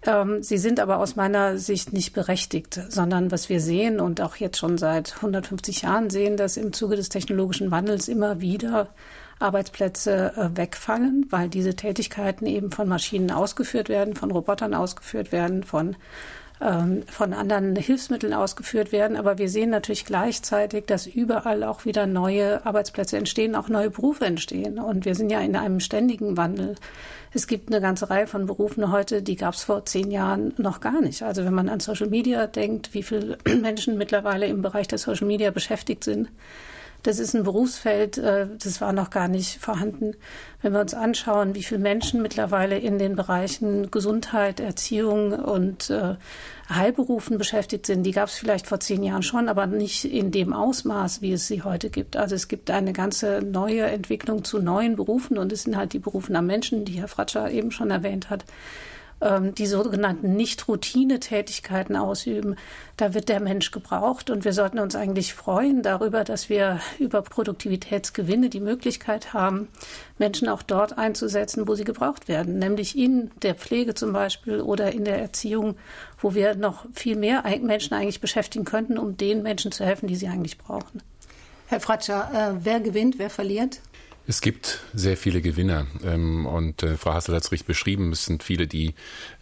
[0.04, 4.37] Ähm, sie sind aber aus meiner Sicht nicht berechtigt, sondern was wir sehen und auch
[4.37, 8.88] jetzt schon seit 150 Jahren sehen, dass im Zuge des technologischen Wandels immer wieder
[9.42, 15.64] Arbeitsplätze äh, wegfallen, weil diese Tätigkeiten eben von Maschinen ausgeführt werden, von Robotern ausgeführt werden,
[15.64, 15.96] von
[16.62, 19.16] ähm, von anderen Hilfsmitteln ausgeführt werden.
[19.16, 24.26] Aber wir sehen natürlich gleichzeitig, dass überall auch wieder neue Arbeitsplätze entstehen, auch neue Berufe
[24.26, 24.78] entstehen.
[24.78, 26.76] Und wir sind ja in einem ständigen Wandel.
[27.35, 30.81] Es gibt eine ganze Reihe von Berufen heute, die gab es vor zehn Jahren noch
[30.81, 31.22] gar nicht.
[31.24, 35.26] Also wenn man an Social Media denkt, wie viele Menschen mittlerweile im Bereich der Social
[35.26, 36.28] Media beschäftigt sind,
[37.03, 40.15] das ist ein Berufsfeld, äh, das war noch gar nicht vorhanden.
[40.61, 46.15] Wenn wir uns anschauen, wie viele Menschen mittlerweile in den Bereichen Gesundheit, Erziehung und äh,
[46.69, 50.53] Heilberufen beschäftigt sind, die gab es vielleicht vor zehn Jahren schon, aber nicht in dem
[50.53, 52.17] Ausmaß, wie es sie heute gibt.
[52.17, 55.99] Also es gibt eine ganze neue Entwicklung zu neuen Berufen und es sind halt die
[55.99, 58.45] Berufen am Menschen, die Herr Fratscher eben schon erwähnt hat
[59.22, 62.56] ähm, die sogenannten Nicht-Routine-Tätigkeiten ausüben,
[62.96, 64.30] da wird der Mensch gebraucht.
[64.30, 69.68] Und wir sollten uns eigentlich freuen darüber, dass wir über Produktivitätsgewinne die Möglichkeit haben,
[70.18, 74.92] Menschen auch dort einzusetzen, wo sie gebraucht werden, nämlich in der Pflege zum Beispiel oder
[74.92, 75.76] in der Erziehung,
[76.18, 80.16] wo wir noch viel mehr Menschen eigentlich beschäftigen könnten, um den Menschen zu helfen, die
[80.16, 81.02] sie eigentlich brauchen.
[81.66, 83.80] Herr Fratscher, äh, wer gewinnt, wer verliert?
[84.26, 88.12] Es gibt sehr viele Gewinner ähm, und äh, Frau Hassel hat es richtig beschrieben.
[88.12, 88.94] Es sind viele, die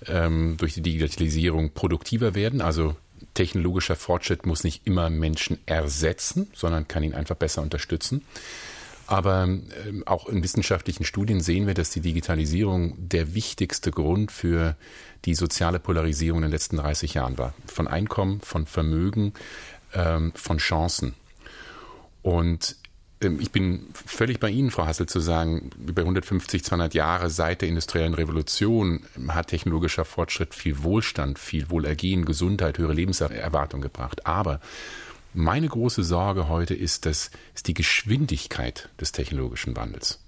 [0.06, 2.62] ähm, durch die Digitalisierung produktiver werden.
[2.62, 2.96] Also
[3.34, 8.24] technologischer Fortschritt muss nicht immer Menschen ersetzen, sondern kann ihn einfach besser unterstützen.
[9.06, 14.76] Aber ähm, auch in wissenschaftlichen Studien sehen wir, dass die Digitalisierung der wichtigste Grund für
[15.26, 17.52] die soziale Polarisierung in den letzten 30 Jahren war.
[17.66, 19.34] Von Einkommen, von Vermögen,
[19.92, 21.14] von Chancen.
[22.22, 22.76] Und
[23.20, 27.68] ich bin völlig bei Ihnen, Frau Hassel, zu sagen, über 150, 200 Jahre seit der
[27.68, 34.26] industriellen Revolution hat technologischer Fortschritt viel Wohlstand, viel Wohlergehen, Gesundheit, höhere Lebenserwartung gebracht.
[34.26, 34.60] Aber
[35.34, 40.18] meine große Sorge heute ist, dass ist die Geschwindigkeit des technologischen Wandels.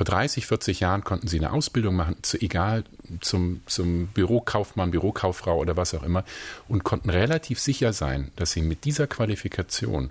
[0.00, 2.84] Vor 30, 40 Jahren konnten sie eine Ausbildung machen, zu, egal
[3.20, 6.24] zum, zum Bürokaufmann, Bürokauffrau oder was auch immer,
[6.68, 10.10] und konnten relativ sicher sein, dass sie mit dieser Qualifikation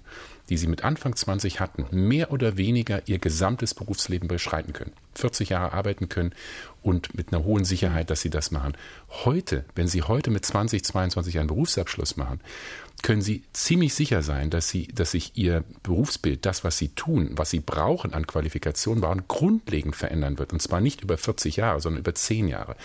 [0.49, 4.93] die sie mit Anfang 20 hatten, mehr oder weniger ihr gesamtes Berufsleben beschreiten können.
[5.15, 6.33] 40 Jahre arbeiten können
[6.81, 8.73] und mit einer hohen Sicherheit, dass sie das machen.
[9.25, 12.39] Heute, wenn sie heute mit 20, 22 einen Berufsabschluss machen,
[13.01, 17.31] können Sie ziemlich sicher sein, dass Sie, dass sich Ihr Berufsbild, das, was Sie tun,
[17.33, 20.53] was Sie brauchen an Qualifikationen, brauchen, grundlegend verändern wird.
[20.53, 22.75] Und zwar nicht über 40 Jahre, sondern über 10 Jahre.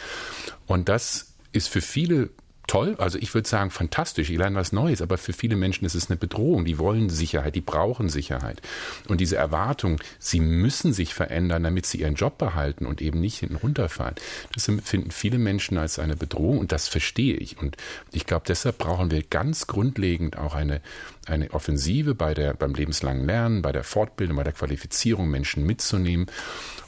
[0.67, 2.31] Und das ist für viele
[2.67, 5.95] toll, also ich würde sagen fantastisch, ich lerne was Neues, aber für viele Menschen ist
[5.95, 6.65] es eine Bedrohung.
[6.65, 8.63] Die wollen Sicherheit, die brauchen Sicherheit.
[9.09, 13.39] Und diese Erwartung, sie müssen sich verändern, damit sie ihren Job behalten und eben nicht
[13.39, 14.15] hinten runterfallen,
[14.53, 17.59] das empfinden viele Menschen als eine Bedrohung und das verstehe ich.
[17.59, 17.77] Und
[18.13, 20.81] ich glaube, deshalb brauchen wir ganz grundlegend auch eine,
[21.27, 26.27] eine Offensive bei der, beim lebenslangen Lernen, bei der Fortbildung, bei der Qualifizierung, Menschen mitzunehmen.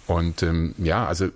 [0.06, 1.28] Und ähm, ja, also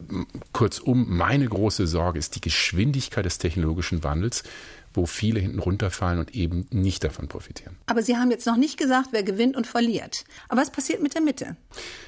[0.53, 4.45] kurzum, meine große Sorge ist die Geschwindigkeit des technologischen Wandels
[4.92, 7.76] wo viele hinten runterfallen und eben nicht davon profitieren.
[7.87, 10.24] Aber Sie haben jetzt noch nicht gesagt, wer gewinnt und verliert.
[10.48, 11.57] Aber was passiert mit der Mitte?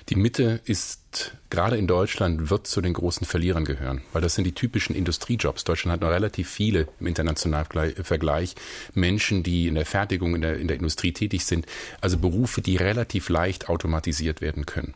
[0.09, 4.45] Die Mitte ist gerade in Deutschland wird zu den großen Verlierern gehören, weil das sind
[4.45, 5.65] die typischen Industriejobs.
[5.65, 8.55] Deutschland hat noch relativ viele im internationalen Vergleich
[8.95, 11.67] Menschen, die in der Fertigung, in der, in der Industrie tätig sind,
[12.01, 14.95] also Berufe, die relativ leicht automatisiert werden können.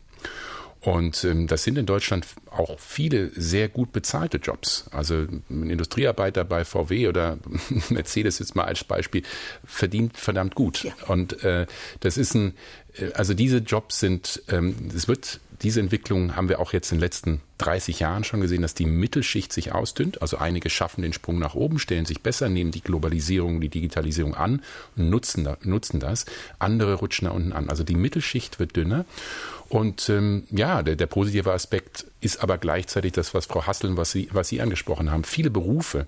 [0.81, 4.85] Und ähm, das sind in Deutschland auch viele sehr gut bezahlte Jobs.
[4.91, 7.39] Also ein Industriearbeiter bei VW oder
[7.89, 9.23] Mercedes jetzt mal als Beispiel
[9.65, 10.83] verdient verdammt gut.
[10.83, 10.93] Ja.
[11.07, 11.65] Und äh,
[11.99, 12.53] das ist ein,
[12.95, 16.97] äh, also diese Jobs sind, ähm, es wird diese Entwicklung haben wir auch jetzt in
[16.97, 20.21] den letzten 30 Jahren schon gesehen, dass die Mittelschicht sich ausdünnt.
[20.21, 24.35] Also einige schaffen den Sprung nach oben, stellen sich besser, nehmen die Globalisierung, die Digitalisierung
[24.35, 24.61] an
[24.95, 26.25] und nutzen, nutzen das.
[26.59, 27.69] Andere rutschen da unten an.
[27.69, 29.05] Also die Mittelschicht wird dünner.
[29.69, 34.11] Und ähm, ja, der, der positive Aspekt ist aber gleichzeitig das, was Frau Hasseln, was
[34.11, 35.23] Sie, was Sie angesprochen haben.
[35.23, 36.05] Viele Berufe,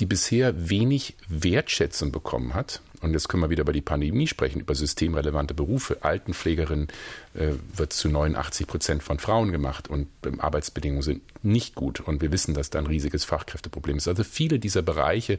[0.00, 4.60] die bisher wenig Wertschätzung bekommen hat, und jetzt können wir wieder über die Pandemie sprechen,
[4.60, 5.98] über systemrelevante Berufe.
[6.02, 6.88] Altenpflegerin
[7.34, 12.00] äh, wird zu 89 Prozent von Frauen gemacht und ähm, Arbeitsbedingungen sind nicht gut.
[12.00, 14.08] Und wir wissen, dass da ein riesiges Fachkräfteproblem ist.
[14.08, 15.38] Also viele dieser Bereiche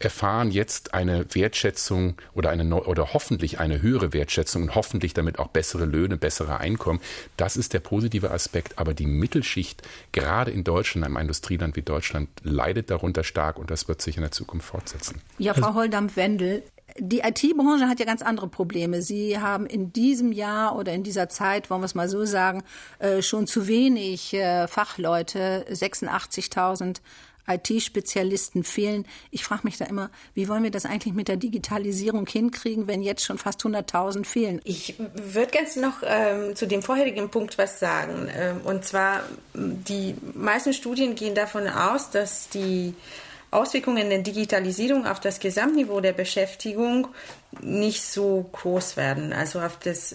[0.00, 5.48] erfahren jetzt eine Wertschätzung oder eine oder hoffentlich eine höhere Wertschätzung und hoffentlich damit auch
[5.48, 7.00] bessere Löhne, bessere Einkommen.
[7.36, 8.78] Das ist der positive Aspekt.
[8.78, 13.86] Aber die Mittelschicht, gerade in Deutschland, einem Industrieland wie Deutschland, leidet darunter stark und das
[13.86, 15.20] wird sich in der Zukunft fortsetzen.
[15.38, 16.62] Ja, Frau Holdam-Wendel,
[16.98, 19.02] die IT-Branche hat ja ganz andere Probleme.
[19.02, 22.62] Sie haben in diesem Jahr oder in dieser Zeit, wollen wir es mal so sagen,
[22.98, 27.00] äh, schon zu wenig äh, Fachleute, 86.000
[27.48, 29.06] IT-Spezialisten fehlen.
[29.30, 33.02] Ich frage mich da immer, wie wollen wir das eigentlich mit der Digitalisierung hinkriegen, wenn
[33.02, 34.60] jetzt schon fast 100.000 fehlen?
[34.64, 38.28] Ich würde ganz noch ähm, zu dem vorherigen Punkt was sagen.
[38.36, 39.22] Ähm, und zwar,
[39.54, 42.94] die meisten Studien gehen davon aus, dass die
[43.50, 47.08] Auswirkungen der Digitalisierung auf das Gesamtniveau der Beschäftigung
[47.60, 50.14] nicht so groß werden, also auf das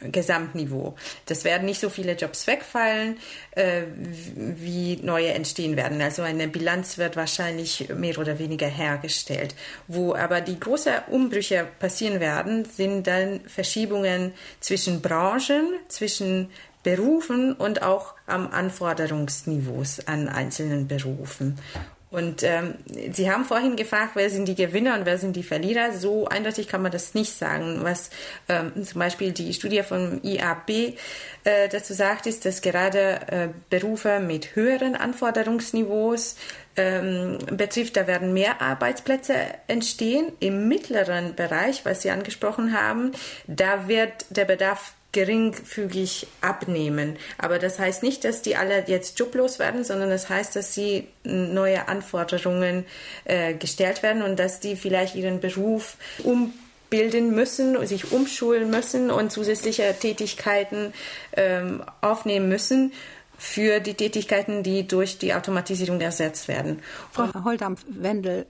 [0.00, 0.94] Gesamtniveau.
[1.26, 3.18] Das werden nicht so viele Jobs wegfallen,
[3.50, 6.00] äh, wie neue entstehen werden.
[6.00, 9.54] Also eine Bilanz wird wahrscheinlich mehr oder weniger hergestellt.
[9.88, 16.50] Wo aber die großen Umbrüche passieren werden, sind dann Verschiebungen zwischen Branchen, zwischen
[16.82, 21.58] Berufen und auch am Anforderungsniveaus an einzelnen Berufen.
[22.10, 22.74] Und ähm,
[23.12, 25.92] Sie haben vorhin gefragt, wer sind die Gewinner und wer sind die Verlierer.
[25.92, 27.78] So eindeutig kann man das nicht sagen.
[27.82, 28.10] Was
[28.48, 30.70] ähm, zum Beispiel die Studie von IAB
[31.44, 36.34] äh, dazu sagt, ist, dass gerade äh, Berufe mit höheren Anforderungsniveaus
[36.76, 39.34] ähm, betrifft, da werden mehr Arbeitsplätze
[39.68, 40.32] entstehen.
[40.40, 43.12] Im mittleren Bereich, was Sie angesprochen haben,
[43.46, 47.16] da wird der Bedarf geringfügig abnehmen.
[47.38, 51.08] Aber das heißt nicht, dass die alle jetzt joblos werden, sondern das heißt, dass sie
[51.24, 52.84] neue Anforderungen
[53.24, 59.32] äh, gestellt werden und dass die vielleicht ihren Beruf umbilden müssen, sich umschulen müssen und
[59.32, 60.92] zusätzliche Tätigkeiten
[61.36, 62.92] ähm, aufnehmen müssen
[63.40, 66.82] für die Tätigkeiten, die durch die Automatisierung ersetzt werden.
[67.10, 68.46] Frau Holdampf-Wendel,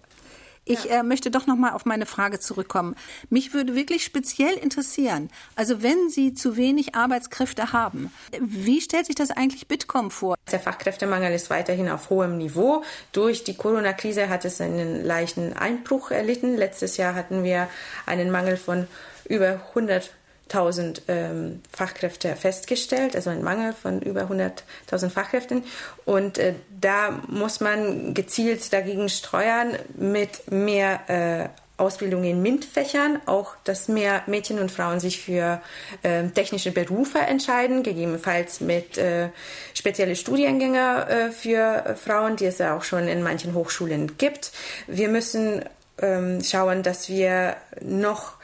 [0.70, 1.00] ich ja.
[1.00, 2.94] äh, möchte doch noch mal auf meine Frage zurückkommen.
[3.28, 9.16] Mich würde wirklich speziell interessieren, also wenn Sie zu wenig Arbeitskräfte haben, wie stellt sich
[9.16, 10.37] das eigentlich Bitkom vor?
[10.50, 12.83] Der Fachkräftemangel ist weiterhin auf hohem Niveau.
[13.12, 16.56] Durch die Corona-Krise hat es einen leichten Einbruch erlitten.
[16.56, 17.68] Letztes Jahr hatten wir
[18.06, 18.87] einen Mangel von
[19.28, 20.11] über 100
[20.52, 25.64] 1000 ähm, Fachkräfte festgestellt, also ein Mangel von über 100.000 Fachkräften.
[26.04, 31.48] Und äh, da muss man gezielt dagegen steuern mit mehr äh,
[31.80, 35.62] Ausbildung in MINT-Fächern, auch dass mehr Mädchen und Frauen sich für
[36.02, 39.30] äh, technische Berufe entscheiden, gegebenenfalls mit äh,
[39.72, 44.52] spezielle Studiengänge äh, für Frauen, die es ja auch schon in manchen Hochschulen gibt.
[44.86, 45.64] Wir müssen
[46.02, 48.34] ähm, schauen, dass wir noch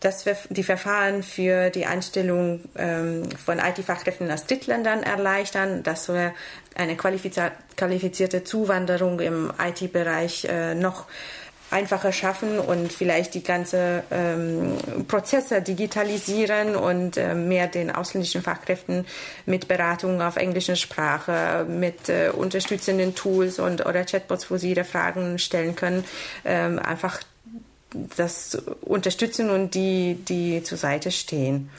[0.00, 6.34] wir die Verfahren für die Einstellung ähm, von IT-Fachkräften aus Drittländern erleichtern, dass wir
[6.74, 11.06] eine qualifizierte Zuwanderung im IT-Bereich äh, noch
[11.70, 14.76] einfacher schaffen und vielleicht die ganze ähm,
[15.08, 19.04] Prozesse digitalisieren und äh, mehr den ausländischen Fachkräften
[19.46, 24.84] mit Beratung auf englischer Sprache, mit äh, unterstützenden Tools und oder Chatbots, wo sie ihre
[24.84, 26.04] Fragen stellen können,
[26.44, 27.20] ähm, einfach
[28.16, 31.70] das unterstützen und die, die zur Seite stehen.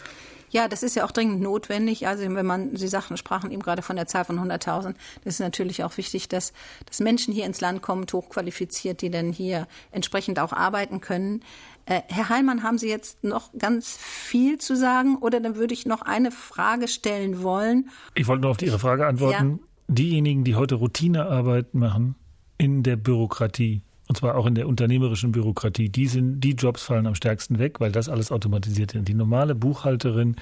[0.50, 2.08] Ja, das ist ja auch dringend notwendig.
[2.08, 5.39] Also wenn man, Sie sagten, sprachen eben gerade von der Zahl von 100.000, das ist
[5.39, 6.54] natürlich auch wichtig, dass,
[6.86, 11.41] dass Menschen hier ins Land kommen, hochqualifiziert, die dann hier entsprechend auch arbeiten können.
[11.86, 15.86] Äh, Herr Heilmann, haben Sie jetzt noch ganz viel zu sagen oder dann würde ich
[15.86, 17.89] noch eine Frage stellen wollen?
[18.15, 19.60] Ich wollte nur auf Ihre Frage antworten.
[19.62, 19.67] Ja.
[19.89, 22.15] Diejenigen, die heute Routinearbeit machen
[22.58, 27.08] in der Bürokratie, und zwar auch in der unternehmerischen Bürokratie, die, sind, die Jobs fallen
[27.08, 29.08] am stärksten weg, weil das alles automatisiert ist.
[29.08, 30.38] Die normale Buchhalterin,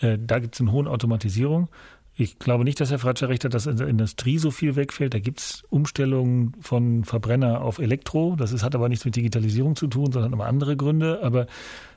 [0.00, 1.68] äh, da gibt es eine hohe Automatisierung.
[2.14, 5.14] Ich glaube nicht, dass Herr Fratscher recht hat, dass in der Industrie so viel wegfällt.
[5.14, 8.36] Da gibt es Umstellungen von Verbrenner auf Elektro.
[8.36, 11.20] Das ist, hat aber nichts mit Digitalisierung zu tun, sondern aber andere Gründe.
[11.22, 11.46] Aber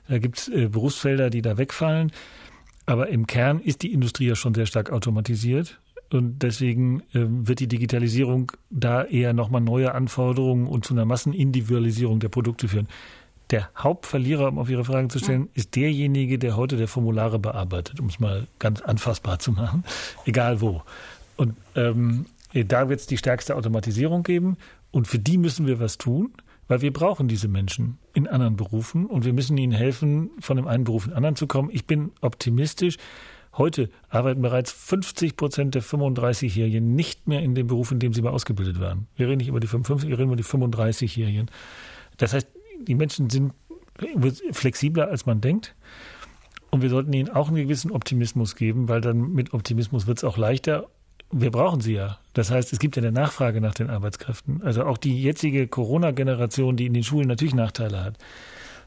[0.07, 2.11] da gibt es äh, Berufsfelder, die da wegfallen.
[2.85, 5.79] Aber im Kern ist die Industrie ja schon sehr stark automatisiert.
[6.11, 12.19] Und deswegen äh, wird die Digitalisierung da eher nochmal neue Anforderungen und zu einer Massenindividualisierung
[12.19, 12.87] der Produkte führen.
[13.51, 17.99] Der Hauptverlierer, um auf Ihre Fragen zu stellen, ist derjenige, der heute der Formulare bearbeitet,
[17.99, 19.83] um es mal ganz anfassbar zu machen,
[20.25, 20.81] egal wo.
[21.37, 24.57] Und ähm, da wird es die stärkste Automatisierung geben.
[24.91, 26.33] Und für die müssen wir was tun,
[26.67, 30.67] weil wir brauchen diese Menschen in anderen Berufen und wir müssen ihnen helfen, von dem
[30.67, 31.69] einen Beruf in den anderen zu kommen.
[31.71, 32.97] Ich bin optimistisch.
[33.57, 38.21] Heute arbeiten bereits 50 Prozent der 35-Jährigen nicht mehr in dem Beruf, in dem sie
[38.21, 39.07] mal ausgebildet waren.
[39.15, 41.49] Wir reden nicht über die 55, wir reden über die 35-Jährigen.
[42.17, 42.47] Das heißt,
[42.85, 43.53] die Menschen sind
[44.51, 45.73] flexibler, als man denkt.
[46.69, 50.23] Und wir sollten ihnen auch einen gewissen Optimismus geben, weil dann mit Optimismus wird es
[50.25, 50.89] auch leichter.
[51.31, 52.19] Wir brauchen sie ja.
[52.33, 54.61] Das heißt, es gibt ja eine Nachfrage nach den Arbeitskräften.
[54.63, 58.17] Also auch die jetzige Corona-Generation, die in den Schulen natürlich Nachteile hat.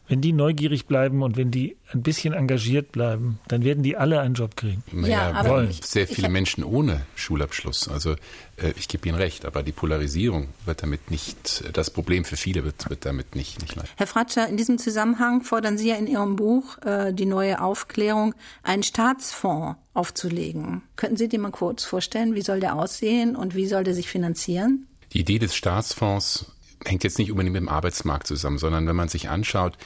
[0.08, 4.20] Wenn die neugierig bleiben und wenn die ein bisschen engagiert bleiben, dann werden die alle
[4.20, 4.82] einen Job kriegen.
[4.90, 5.70] Naja, ja, aber wollen.
[5.82, 7.88] sehr viele Menschen ohne Schulabschluss.
[7.88, 8.12] Also
[8.56, 12.64] äh, ich gebe Ihnen recht, aber die Polarisierung wird damit nicht, das Problem für viele
[12.64, 13.92] wird, wird damit nicht, nicht leicht.
[13.96, 18.34] Herr Fratscher, in diesem Zusammenhang fordern Sie ja in Ihrem Buch äh, die neue Aufklärung,
[18.62, 20.82] einen Staatsfonds aufzulegen.
[20.96, 22.34] Könnten Sie den mal kurz vorstellen?
[22.34, 24.86] Wie soll der aussehen und wie soll der sich finanzieren?
[25.12, 26.52] Die Idee des Staatsfonds
[26.84, 29.76] hängt jetzt nicht unbedingt mit dem Arbeitsmarkt zusammen, sondern wenn man sich anschaut,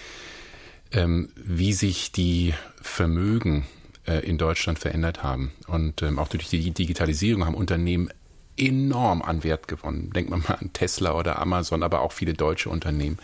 [0.93, 3.67] ähm, wie sich die Vermögen
[4.07, 8.11] äh, in Deutschland verändert haben und ähm, auch durch die Digitalisierung haben Unternehmen
[8.57, 10.11] enorm an Wert gewonnen.
[10.15, 13.19] Denkt man mal an Tesla oder Amazon, aber auch viele deutsche Unternehmen.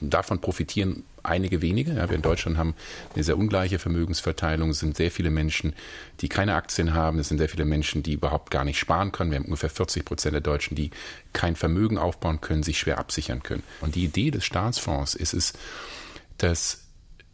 [0.00, 1.94] Davon profitieren einige wenige.
[1.94, 2.74] Ja, wir in Deutschland haben
[3.14, 4.70] eine sehr ungleiche Vermögensverteilung.
[4.70, 5.74] Es sind sehr viele Menschen,
[6.20, 7.18] die keine Aktien haben.
[7.18, 9.30] Es sind sehr viele Menschen, die überhaupt gar nicht sparen können.
[9.30, 10.90] Wir haben ungefähr 40 Prozent der Deutschen, die
[11.32, 13.62] kein Vermögen aufbauen können, sich schwer absichern können.
[13.80, 15.52] Und die Idee des Staatsfonds ist es,
[16.38, 16.82] dass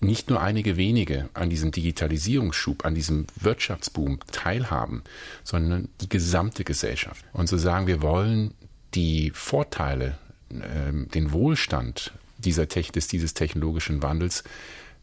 [0.00, 5.02] nicht nur einige wenige an diesem Digitalisierungsschub, an diesem Wirtschaftsboom teilhaben,
[5.42, 7.24] sondern die gesamte Gesellschaft.
[7.32, 8.54] Und so sagen, wir wollen
[8.94, 10.18] die Vorteile,
[10.50, 14.44] äh, den Wohlstand dieser des, dieses technologischen Wandels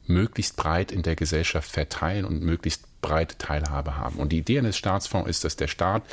[0.07, 4.17] möglichst breit in der Gesellschaft verteilen und möglichst breite Teilhabe haben.
[4.17, 6.03] Und die Idee eines Staatsfonds ist, dass der Staat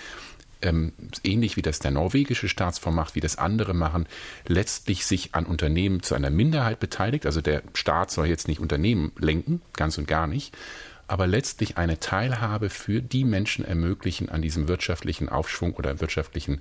[0.63, 0.93] ähm,
[1.25, 4.07] ähnlich wie das der norwegische Staatsfonds macht, wie das andere machen,
[4.47, 7.27] letztlich sich an Unternehmen zu einer Minderheit beteiligt.
[7.27, 10.57] Also der Staat soll jetzt nicht Unternehmen lenken, ganz und gar nicht,
[11.09, 16.61] aber letztlich eine Teilhabe für die Menschen ermöglichen an diesem wirtschaftlichen Aufschwung oder wirtschaftlichen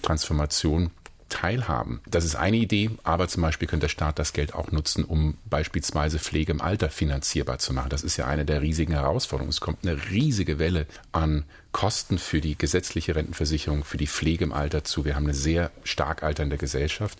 [0.00, 0.90] Transformation
[1.32, 2.00] teilhaben.
[2.06, 5.38] Das ist eine Idee, aber zum Beispiel könnte der Staat das Geld auch nutzen, um
[5.48, 7.88] beispielsweise Pflege im Alter finanzierbar zu machen.
[7.88, 9.50] Das ist ja eine der riesigen Herausforderungen.
[9.50, 14.52] Es kommt eine riesige Welle an Kosten für die gesetzliche Rentenversicherung, für die Pflege im
[14.52, 15.06] Alter zu.
[15.06, 17.18] Wir haben eine sehr stark alternde Gesellschaft.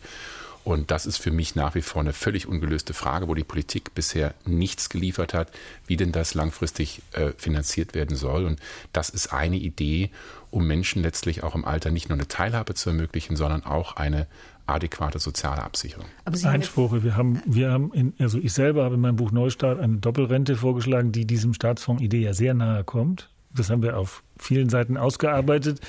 [0.64, 3.94] Und das ist für mich nach wie vor eine völlig ungelöste Frage, wo die Politik
[3.94, 5.50] bisher nichts geliefert hat,
[5.86, 8.44] wie denn das langfristig äh, finanziert werden soll.
[8.44, 8.60] Und
[8.92, 10.10] das ist eine Idee,
[10.50, 14.26] um Menschen letztlich auch im Alter nicht nur eine Teilhabe zu ermöglichen, sondern auch eine
[14.66, 16.06] adäquate soziale Absicherung.
[16.44, 17.02] Einspruche.
[17.02, 20.54] Wir haben, wir haben in, also ich selber habe in meinem Buch Neustart eine Doppelrente
[20.54, 23.28] vorgeschlagen, die diesem Staatsfonds-Idee ja sehr nahe kommt.
[23.54, 25.80] Das haben wir auf vielen Seiten ausgearbeitet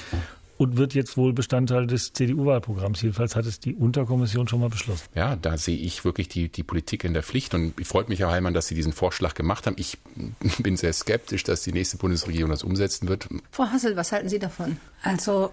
[0.57, 3.01] und wird jetzt wohl Bestandteil des CDU-Wahlprogramms.
[3.01, 5.05] Jedenfalls hat es die Unterkommission schon mal beschlossen.
[5.15, 7.53] Ja, da sehe ich wirklich die, die Politik in der Pflicht.
[7.53, 9.75] Und ich freut mich, Herr Heilmann, dass Sie diesen Vorschlag gemacht haben.
[9.79, 9.97] Ich
[10.59, 13.27] bin sehr skeptisch, dass die nächste Bundesregierung das umsetzen wird.
[13.51, 14.77] Frau Hassel, was halten Sie davon?
[15.01, 15.51] Also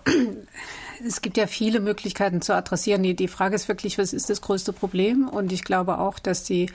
[1.06, 3.02] es gibt ja viele Möglichkeiten zu adressieren.
[3.02, 5.28] Die, die Frage ist wirklich, was ist das größte Problem?
[5.28, 6.70] Und ich glaube auch, dass die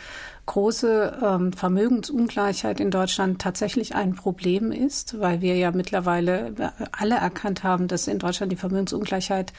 [0.45, 7.63] große ähm, Vermögensungleichheit in Deutschland tatsächlich ein Problem ist, weil wir ja mittlerweile alle erkannt
[7.63, 9.53] haben, dass in Deutschland die Vermögensungleichheit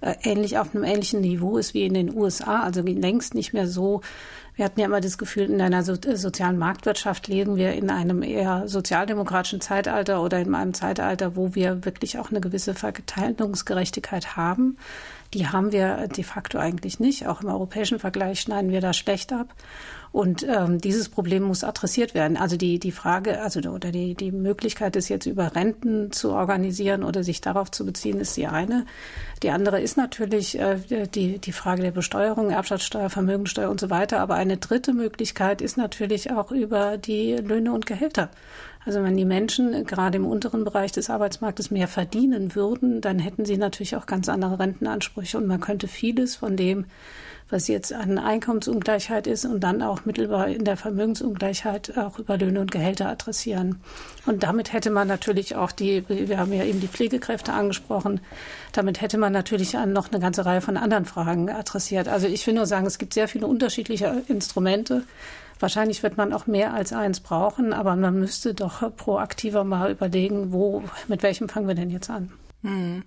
[0.00, 3.68] äh, ähnlich auf einem ähnlichen Niveau ist wie in den USA, also längst nicht mehr
[3.68, 4.00] so.
[4.54, 7.90] Wir hatten ja immer das Gefühl, in einer so, äh, sozialen Marktwirtschaft leben wir in
[7.90, 14.36] einem eher sozialdemokratischen Zeitalter oder in einem Zeitalter, wo wir wirklich auch eine gewisse Verteilungsgerechtigkeit
[14.36, 14.76] haben.
[15.34, 17.26] Die haben wir de facto eigentlich nicht.
[17.26, 19.54] Auch im europäischen Vergleich schneiden wir da schlecht ab.
[20.12, 22.36] Und ähm, dieses Problem muss adressiert werden.
[22.36, 27.02] Also die, die Frage, also oder die, die Möglichkeit, es jetzt über Renten zu organisieren
[27.02, 28.84] oder sich darauf zu beziehen, ist die eine.
[29.42, 30.76] Die andere ist natürlich äh,
[31.14, 34.20] die, die Frage der Besteuerung, Erbschaftssteuer, Vermögensteuer und so weiter.
[34.20, 38.30] Aber eine dritte Möglichkeit ist natürlich auch über die Löhne und Gehälter.
[38.84, 43.44] Also wenn die Menschen gerade im unteren Bereich des Arbeitsmarktes mehr verdienen würden, dann hätten
[43.44, 46.86] sie natürlich auch ganz andere Rentenansprüche und man könnte vieles von dem,
[47.52, 52.60] was jetzt an Einkommensungleichheit ist und dann auch mittelbar in der Vermögensungleichheit auch über Löhne
[52.60, 53.80] und Gehälter adressieren.
[54.26, 58.20] Und damit hätte man natürlich auch die, wir haben ja eben die Pflegekräfte angesprochen,
[58.72, 62.08] damit hätte man natürlich noch eine ganze Reihe von anderen Fragen adressiert.
[62.08, 65.04] Also ich will nur sagen, es gibt sehr viele unterschiedliche Instrumente.
[65.60, 70.52] Wahrscheinlich wird man auch mehr als eins brauchen, aber man müsste doch proaktiver mal überlegen,
[70.52, 72.32] wo, mit welchem fangen wir denn jetzt an?
[72.62, 73.02] Hm.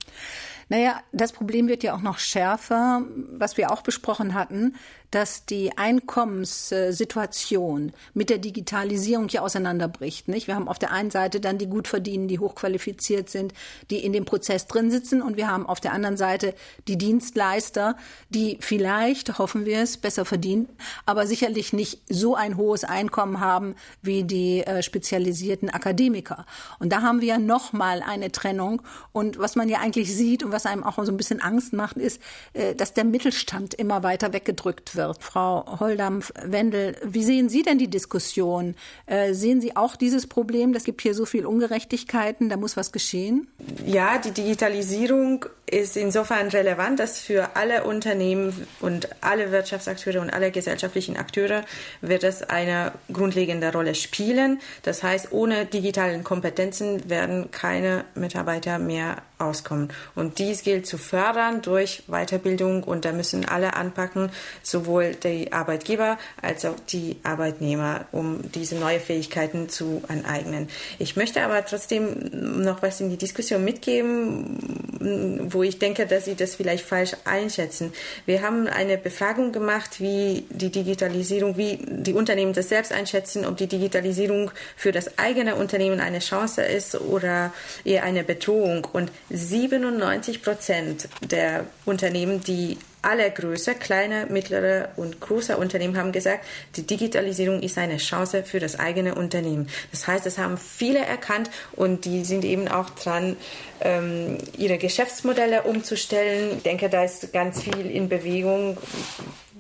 [0.68, 3.04] Naja, das Problem wird ja auch noch schärfer,
[3.38, 4.74] was wir auch besprochen hatten,
[5.12, 10.28] dass die Einkommenssituation mit der Digitalisierung ja auseinanderbricht.
[10.28, 10.48] Nicht?
[10.48, 13.54] Wir haben auf der einen Seite dann die gut verdienen, die hochqualifiziert sind,
[13.90, 16.54] die in dem Prozess drin sitzen, und wir haben auf der anderen Seite
[16.90, 17.96] die Dienstleister,
[18.30, 20.68] die vielleicht, hoffen wir es, besser verdienen,
[21.06, 26.46] aber sicherlich nicht so ein hohes Einkommen haben wie die äh, spezialisierten Akademiker.
[26.80, 28.82] Und da haben wir ja noch mal eine Trennung.
[29.14, 31.98] Und was man ja eigentlich sieht und was einem auch so ein bisschen Angst macht,
[31.98, 32.22] ist,
[32.54, 35.22] äh, dass der Mittelstand immer weiter weggedrückt wird.
[35.22, 38.76] Frau Holdampf-Wendel, wie sehen Sie denn die Diskussion?
[39.06, 40.74] Äh, sehen Sie auch dieses Problem?
[40.74, 43.48] Es gibt hier so viel Ungerechtigkeiten, da muss was geschehen?
[43.86, 50.52] Ja, die Digitalisierung ist insofern relevant, dass für alle Unternehmen und alle Wirtschaftsakteure und alle
[50.52, 51.64] gesellschaftlichen Akteure
[52.02, 54.60] wird es eine grundlegende Rolle spielen.
[54.84, 59.90] Das heißt, ohne digitalen Kompetenzen werden keine Mitarbeiter mehr auskommen.
[60.14, 64.30] Und dies gilt zu fördern durch Weiterbildung und da müssen alle anpacken,
[64.62, 70.70] sowohl die Arbeitgeber als auch die Arbeitnehmer, um diese neuen Fähigkeiten zu aneignen.
[71.00, 76.36] Ich möchte aber trotzdem noch was in die Diskussion mitgeben, wo ich denke, dass Sie
[76.36, 77.92] das vielleicht falsch einschätzen.
[78.26, 83.58] Wir haben eine Befragung gemacht, wie die Digitalisierung, wie die Unternehmen das selbst einschätzen, ob
[83.58, 87.52] die Digitalisierung für das eigene Unternehmen eine Chance ist oder
[87.84, 88.88] eher eine Bedrohung.
[88.94, 96.44] Und 97 Prozent der Unternehmen, die alle größer, kleine, mittlere und große Unternehmen haben gesagt,
[96.76, 99.70] die Digitalisierung ist eine Chance für das eigene Unternehmen.
[99.92, 103.38] Das heißt, das haben viele erkannt und die sind eben auch dran,
[103.82, 106.58] ähm, ihre Geschäftsmodelle umzustellen.
[106.58, 108.78] Ich denke, da ist ganz viel in Bewegung,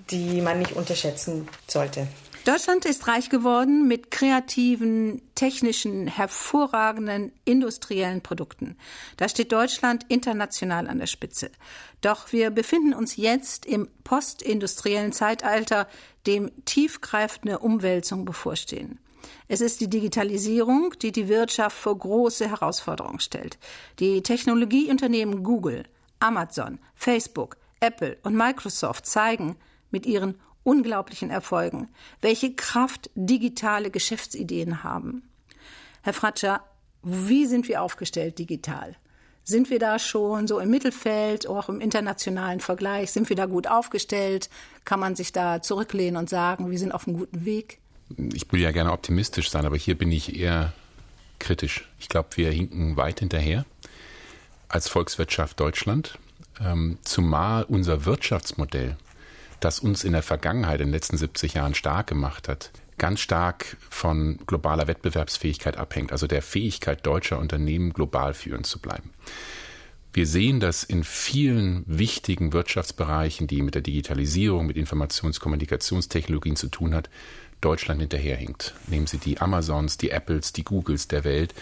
[0.10, 2.08] die man nicht unterschätzen sollte.
[2.46, 8.78] Deutschland ist reich geworden mit kreativen, technischen, hervorragenden industriellen Produkten.
[9.18, 11.50] Da steht Deutschland international an der Spitze.
[12.02, 15.88] Doch wir befinden uns jetzt im postindustriellen Zeitalter,
[16.28, 19.00] dem tiefgreifende Umwälzungen bevorstehen.
[19.48, 23.58] Es ist die Digitalisierung, die die Wirtschaft vor große Herausforderungen stellt.
[23.98, 25.86] Die Technologieunternehmen Google,
[26.20, 29.56] Amazon, Facebook, Apple und Microsoft zeigen
[29.90, 31.88] mit ihren unglaublichen Erfolgen,
[32.20, 35.24] welche Kraft digitale Geschäftsideen haben.
[36.02, 36.62] Herr Fratscher,
[37.04, 38.96] wie sind wir aufgestellt digital?
[39.44, 43.12] Sind wir da schon so im Mittelfeld, auch im internationalen Vergleich?
[43.12, 44.50] Sind wir da gut aufgestellt?
[44.86, 47.80] Kann man sich da zurücklehnen und sagen, wir sind auf einem guten Weg?
[48.18, 50.74] Ich will ja gerne optimistisch sein, aber hier bin ich eher
[51.38, 51.88] kritisch.
[52.00, 53.66] Ich glaube, wir hinken weit hinterher
[54.68, 56.18] als Volkswirtschaft Deutschland,
[56.60, 58.98] ähm, zumal unser Wirtschaftsmodell
[59.66, 63.78] das uns in der Vergangenheit, in den letzten 70 Jahren stark gemacht hat, ganz stark
[63.90, 69.10] von globaler Wettbewerbsfähigkeit abhängt, also der Fähigkeit deutscher Unternehmen global führend zu bleiben.
[70.14, 76.56] Wir sehen, dass in vielen wichtigen Wirtschaftsbereichen, die mit der Digitalisierung, mit Informations- und Kommunikationstechnologien
[76.56, 77.10] zu tun hat,
[77.60, 78.76] Deutschland hinterherhinkt.
[78.86, 81.56] Nehmen Sie die Amazons, die Apples, die Googles der Welt.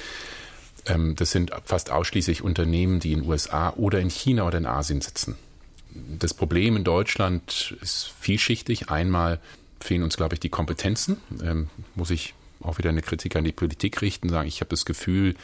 [0.86, 5.00] Ähm, das sind fast ausschließlich Unternehmen, die in USA oder in China oder in Asien
[5.00, 5.38] sitzen
[6.20, 8.90] das Problem in Deutschland ist vielschichtig.
[8.90, 9.40] Einmal
[9.80, 11.18] fehlen uns, glaube ich, die Kompetenzen.
[11.44, 14.86] Ähm, muss ich auch wieder eine Kritik an die Politik richten, sagen, ich habe das
[14.86, 15.36] Gefühl,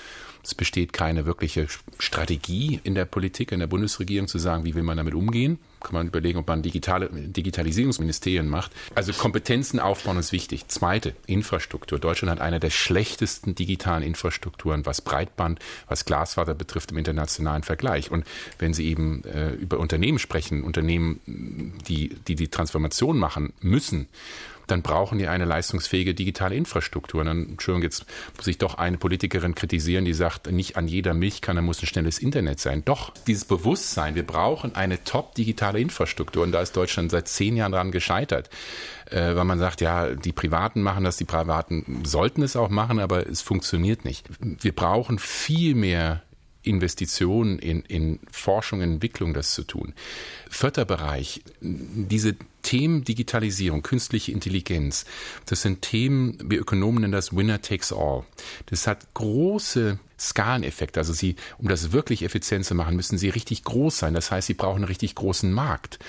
[0.43, 4.83] es besteht keine wirkliche Strategie in der Politik, in der Bundesregierung zu sagen, wie will
[4.83, 5.59] man damit umgehen.
[5.81, 8.71] Kann man überlegen, ob man digitale Digitalisierungsministerien macht.
[8.95, 10.67] Also Kompetenzen aufbauen ist wichtig.
[10.67, 11.99] Zweite, Infrastruktur.
[11.99, 18.11] Deutschland hat eine der schlechtesten digitalen Infrastrukturen, was Breitband, was Glasfaser betrifft im internationalen Vergleich.
[18.11, 18.25] Und
[18.59, 21.19] wenn Sie eben äh, über Unternehmen sprechen, Unternehmen,
[21.87, 24.07] die, die die Transformation machen müssen,
[24.71, 27.21] dann brauchen die eine leistungsfähige digitale Infrastruktur.
[27.21, 28.05] Und dann, Entschuldigung, jetzt
[28.37, 32.19] muss ich doch eine Politikerin kritisieren, die sagt, nicht an jeder Milchkanne muss ein schnelles
[32.19, 32.83] Internet sein.
[32.85, 36.43] Doch, dieses Bewusstsein, wir brauchen eine top digitale Infrastruktur.
[36.43, 38.49] Und da ist Deutschland seit zehn Jahren dran gescheitert
[39.09, 42.99] äh, weil man sagt, ja, die Privaten machen das, die Privaten sollten es auch machen,
[42.99, 44.27] aber es funktioniert nicht.
[44.39, 46.21] Wir brauchen viel mehr
[46.63, 49.93] Investitionen in, in Forschung und Entwicklung das zu tun.
[50.49, 55.05] Vierter Bereich, diese Themen Digitalisierung, künstliche Intelligenz,
[55.45, 58.25] das sind Themen, wir Ökonomen nennen das Winner takes all.
[58.65, 60.99] Das hat große Skaleneffekte.
[60.99, 64.13] Also sie, um das wirklich effizient zu machen, müssen sie richtig groß sein.
[64.13, 65.99] Das heißt, sie brauchen einen richtig großen Markt.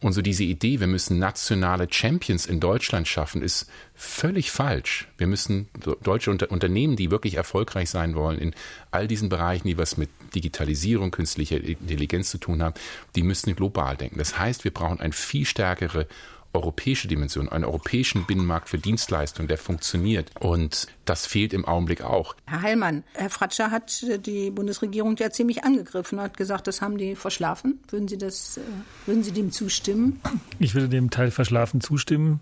[0.00, 5.08] Und so diese Idee, wir müssen nationale Champions in Deutschland schaffen, ist völlig falsch.
[5.18, 5.68] Wir müssen
[6.02, 8.54] deutsche Unternehmen, die wirklich erfolgreich sein wollen in
[8.90, 12.74] all diesen Bereichen, die was mit Digitalisierung, künstlicher Intelligenz zu tun haben,
[13.16, 14.18] die müssen global denken.
[14.18, 16.06] Das heißt, wir brauchen eine viel stärkere
[16.52, 20.30] europäische Dimension, einen europäischen Binnenmarkt für Dienstleistungen, der funktioniert.
[20.40, 22.34] Und das fehlt im Augenblick auch.
[22.46, 27.14] Herr Heilmann, Herr Fratscher hat die Bundesregierung ja ziemlich angegriffen, hat gesagt, das haben die
[27.14, 27.80] verschlafen.
[27.90, 28.60] Würden Sie, das, äh,
[29.06, 30.20] würden Sie dem zustimmen?
[30.58, 32.40] Ich würde dem Teil verschlafen zustimmen.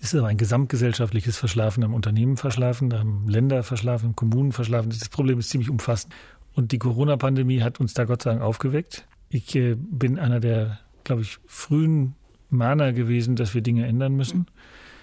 [0.00, 4.90] Es ist aber ein gesamtgesellschaftliches Verschlafen, am Unternehmen verschlafen, am Länder verschlafen, Kommunen verschlafen.
[4.90, 6.14] Das Problem ist ziemlich umfassend.
[6.54, 9.06] Und die Corona-Pandemie hat uns da Gott sei Dank aufgeweckt.
[9.28, 12.14] Ich äh, bin einer der, glaube ich, frühen
[12.56, 14.46] Mahner gewesen, dass wir Dinge ändern müssen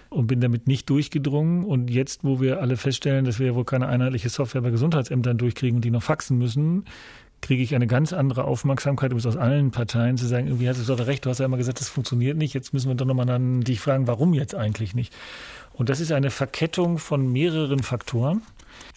[0.10, 1.64] und bin damit nicht durchgedrungen.
[1.64, 5.38] Und jetzt, wo wir alle feststellen, dass wir ja wohl keine einheitliche Software bei Gesundheitsämtern
[5.38, 6.86] durchkriegen und die noch faxen müssen,
[7.42, 10.88] kriege ich eine ganz andere Aufmerksamkeit, um es aus allen Parteien zu sagen, irgendwie hast
[10.88, 13.06] du doch recht, du hast ja immer gesagt, das funktioniert nicht, jetzt müssen wir doch
[13.06, 15.14] nochmal dann dich fragen, warum jetzt eigentlich nicht.
[15.74, 18.44] Und das ist eine Verkettung von mehreren Faktoren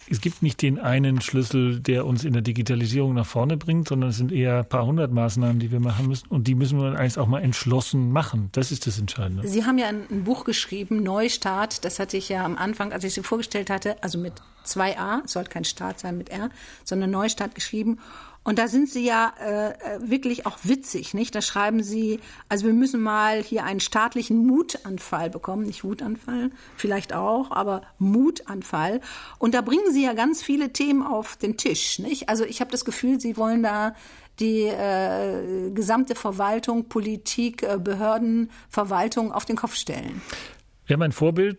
[0.09, 4.11] es gibt nicht den einen Schlüssel, der uns in der Digitalisierung nach vorne bringt, sondern
[4.11, 6.27] es sind eher ein paar hundert Maßnahmen, die wir machen müssen.
[6.27, 8.49] Und die müssen wir dann eigentlich auch mal entschlossen machen.
[8.51, 9.47] Das ist das Entscheidende.
[9.47, 11.85] Sie haben ja ein Buch geschrieben, Neustart.
[11.85, 14.33] Das hatte ich ja am Anfang, als ich Sie vorgestellt hatte, also mit
[14.63, 16.49] zwei A, es sollte kein Start sein mit R,
[16.83, 17.99] sondern Neustart geschrieben.
[18.45, 19.73] Und da sind sie ja äh,
[20.07, 21.33] wirklich auch witzig, nicht?
[21.33, 27.11] Da schreiben sie, also wir müssen mal hier einen staatlichen Mutanfall bekommen, nicht Wutanfall, vielleicht
[27.11, 29.01] auch, aber Mutanfall.
[29.39, 32.29] Und da bringen sie ja ganz viele Themen auf den Tisch, nicht?
[32.29, 33.95] Also ich habe das Gefühl, sie wollen da
[34.39, 40.21] die äh, gesamte Verwaltung, Politik, äh, Behörden, Verwaltung auf den Kopf stellen.
[40.85, 41.57] Wir haben ein Vorbild.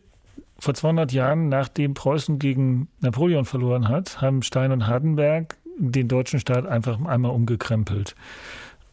[0.58, 6.40] Vor 200 Jahren, nachdem Preußen gegen Napoleon verloren hat, haben Stein und Hardenberg den deutschen
[6.40, 8.14] Staat einfach einmal umgekrempelt.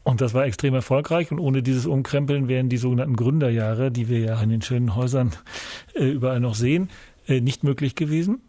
[0.03, 1.31] Und das war extrem erfolgreich.
[1.31, 5.31] Und ohne dieses Umkrempeln wären die sogenannten Gründerjahre, die wir ja in den schönen Häusern
[5.95, 6.89] äh, überall noch sehen,
[7.27, 8.41] äh, nicht möglich gewesen.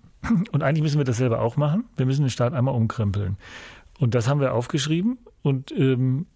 [0.53, 1.85] Und eigentlich müssen wir das selber auch machen.
[1.97, 3.37] Wir müssen den Staat einmal umkrempeln.
[3.99, 5.19] Und das haben wir aufgeschrieben.
[5.43, 6.27] Und ähm,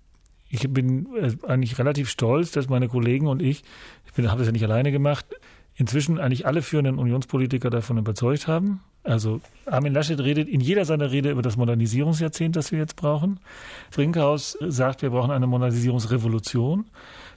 [0.51, 3.65] ich bin äh, eigentlich relativ stolz, dass meine Kollegen und ich,
[4.05, 5.27] ich habe das ja nicht alleine gemacht,
[5.75, 8.81] inzwischen eigentlich alle führenden Unionspolitiker davon überzeugt haben.
[9.05, 13.41] Also Armin Laschet redet in jeder seiner Rede über das Modernisierungsjahrzehnt, das wir jetzt brauchen.
[13.95, 16.87] Brinkhaus sagt, wir brauchen eine Modernisierungsrevolution.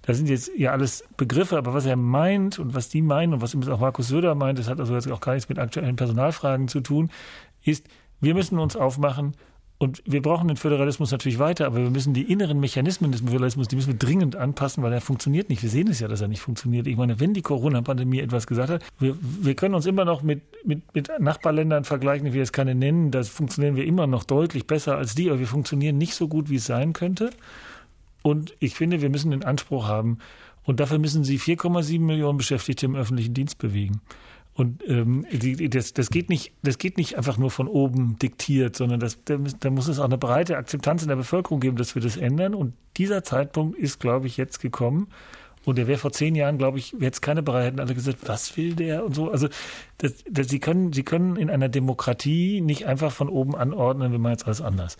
[0.01, 3.41] Das sind jetzt ja alles Begriffe, aber was er meint und was die meinen und
[3.41, 6.67] was auch Markus Söder meint, das hat also jetzt auch gar nichts mit aktuellen Personalfragen
[6.67, 7.11] zu tun,
[7.63, 7.87] ist,
[8.19, 9.35] wir müssen uns aufmachen,
[9.81, 13.67] und wir brauchen den Föderalismus natürlich weiter, aber wir müssen die inneren Mechanismen des Föderalismus,
[13.67, 15.63] die müssen wir dringend anpassen, weil er funktioniert nicht.
[15.63, 16.85] Wir sehen es ja, dass er nicht funktioniert.
[16.85, 20.43] Ich meine, wenn die Corona-Pandemie etwas gesagt hat, wir, wir können uns immer noch mit,
[20.63, 23.09] mit, mit Nachbarländern vergleichen, wie wir es keine nennen.
[23.09, 26.51] Da funktionieren wir immer noch deutlich besser als die, aber wir funktionieren nicht so gut,
[26.51, 27.31] wie es sein könnte.
[28.21, 30.19] Und ich finde, wir müssen den Anspruch haben,
[30.63, 34.01] und dafür müssen sie 4,7 Millionen Beschäftigte im öffentlichen Dienst bewegen.
[34.61, 38.75] Und ähm, die, das, das, geht nicht, das geht nicht einfach nur von oben diktiert,
[38.75, 39.39] sondern das, da,
[39.71, 42.53] muss es auch eine breite Akzeptanz in der Bevölkerung geben, dass wir das ändern.
[42.53, 45.07] Und dieser Zeitpunkt ist, glaube ich, jetzt gekommen.
[45.65, 48.55] Und der wäre vor zehn Jahren, glaube ich, jetzt keine Bereich, hätten alle gesagt, was
[48.55, 49.31] will der und so.
[49.31, 49.47] Also
[49.97, 54.19] das, das, sie können, sie können in einer Demokratie nicht einfach von oben anordnen, wir
[54.19, 54.95] machen jetzt alles anders.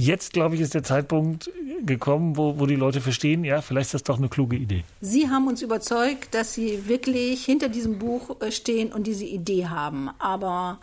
[0.00, 1.50] Jetzt, glaube ich, ist der Zeitpunkt
[1.84, 4.84] gekommen, wo, wo die Leute verstehen, ja, vielleicht ist das doch eine kluge Idee.
[5.00, 9.66] Sie haben uns überzeugt, dass Sie wirklich hinter diesem Buch äh, stehen und diese Idee
[9.66, 10.10] haben.
[10.20, 10.78] Aber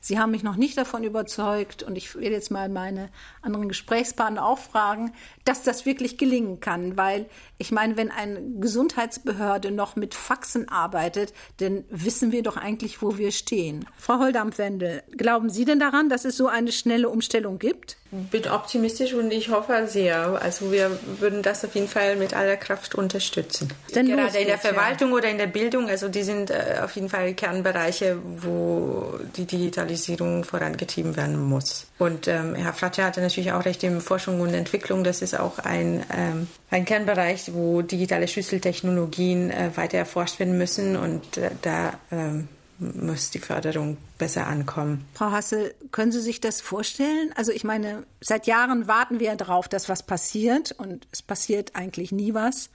[0.00, 3.10] Sie haben mich noch nicht davon überzeugt und ich werde jetzt mal meine
[3.42, 5.12] anderen Gesprächspartner auch fragen,
[5.44, 7.26] dass das wirklich gelingen kann, weil
[7.58, 13.18] ich meine, wenn eine Gesundheitsbehörde noch mit Faxen arbeitet, dann wissen wir doch eigentlich, wo
[13.18, 13.84] wir stehen.
[13.98, 17.98] Frau Holdampf-Wendel, glauben Sie denn daran, dass es so eine schnelle Umstellung gibt?
[18.10, 20.40] Bin optimistisch und ich hoffe sehr.
[20.42, 23.68] Also wir würden das auf jeden Fall mit aller Kraft unterstützen.
[23.94, 25.16] Denn Gerade in der Verwaltung ja.
[25.16, 29.89] oder in der Bildung, also die sind äh, auf jeden Fall Kernbereiche, wo die Digitalisierung
[29.90, 31.86] Digitalisierung vorangetrieben werden muss.
[31.98, 35.04] Und ähm, Herr Fratscher hatte natürlich auch recht in Forschung und Entwicklung.
[35.04, 40.96] Das ist auch ein, ähm, ein Kernbereich, wo digitale Schlüsseltechnologien äh, weiter erforscht werden müssen.
[40.96, 45.04] Und äh, da ähm, muss die Förderung besser ankommen.
[45.14, 47.32] Frau Hassel, können Sie sich das vorstellen?
[47.36, 52.12] Also ich meine, seit Jahren warten wir darauf, dass was passiert und es passiert eigentlich
[52.12, 52.70] nie was.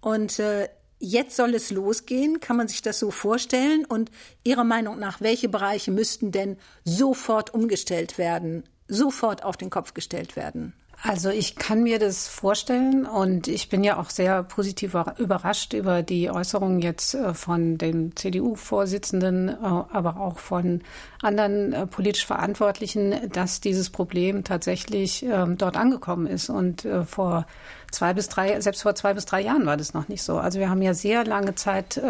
[0.00, 0.68] Und äh,
[1.00, 2.38] jetzt soll es losgehen.
[2.38, 3.84] Kann man sich das so vorstellen?
[3.84, 4.10] Und
[4.44, 10.36] Ihrer Meinung nach, welche Bereiche müssten denn sofort umgestellt werden, sofort auf den Kopf gestellt
[10.36, 10.74] werden?
[11.02, 16.02] Also ich kann mir das vorstellen und ich bin ja auch sehr positiv überrascht über
[16.02, 20.82] die Äußerungen jetzt äh, von dem CDU-Vorsitzenden, äh, aber auch von
[21.22, 26.50] anderen äh, politisch Verantwortlichen, dass dieses Problem tatsächlich ähm, dort angekommen ist.
[26.50, 27.46] Und vor
[27.90, 30.38] zwei bis drei, selbst vor zwei bis drei Jahren war das noch nicht so.
[30.38, 32.00] Also wir haben ja sehr lange Zeit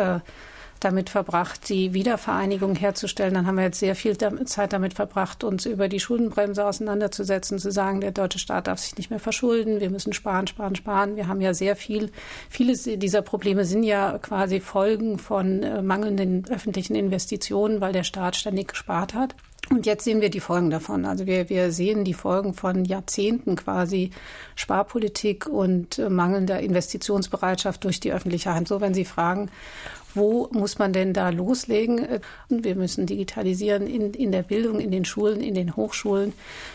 [0.81, 3.35] damit verbracht, die Wiedervereinigung herzustellen.
[3.35, 7.71] Dann haben wir jetzt sehr viel Zeit damit verbracht, uns über die Schuldenbremse auseinanderzusetzen, zu
[7.71, 11.17] sagen, der deutsche Staat darf sich nicht mehr verschulden, wir müssen sparen, sparen, sparen.
[11.17, 12.11] Wir haben ja sehr viel,
[12.49, 18.37] vieles dieser Probleme sind ja quasi Folgen von äh, mangelnden öffentlichen Investitionen, weil der Staat
[18.37, 19.35] ständig gespart hat.
[19.69, 21.05] Und jetzt sehen wir die Folgen davon.
[21.05, 24.11] Also wir, wir sehen die Folgen von Jahrzehnten quasi
[24.57, 28.67] Sparpolitik und äh, mangelnder Investitionsbereitschaft durch die öffentliche Hand.
[28.67, 29.49] So, wenn Sie fragen,
[30.15, 32.21] wo muss man denn da loslegen?
[32.49, 36.33] Wir müssen digitalisieren in, in der Bildung, in den Schulen, in den Hochschulen.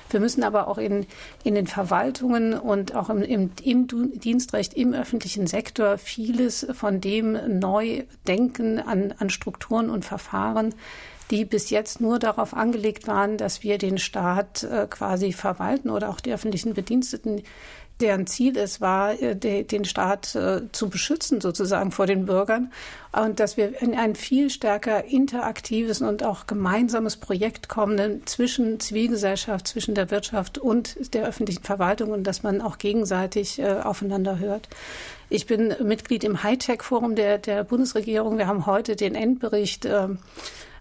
[0.09, 1.05] Wir müssen aber auch in,
[1.43, 7.59] in den Verwaltungen und auch im, im, im Dienstrecht, im öffentlichen Sektor vieles von dem
[7.59, 10.73] neu denken an, an Strukturen und Verfahren,
[11.31, 16.09] die bis jetzt nur darauf angelegt waren, dass wir den Staat äh, quasi verwalten oder
[16.09, 17.41] auch die öffentlichen Bediensteten
[18.01, 22.71] deren Ziel es war, äh, den Staat äh, zu beschützen sozusagen vor den Bürgern
[23.13, 29.67] und dass wir in ein viel stärker interaktives und auch gemeinsames Projekt kommen zwischen Zivilgesellschaft,
[29.67, 34.67] zwischen der Wirtschaft und der öffentlichen Verwaltung und dass man auch gegenseitig äh, aufeinander hört.
[35.29, 38.37] Ich bin Mitglied im Hightech-Forum der, der Bundesregierung.
[38.37, 40.19] Wir haben heute den Endbericht ähm,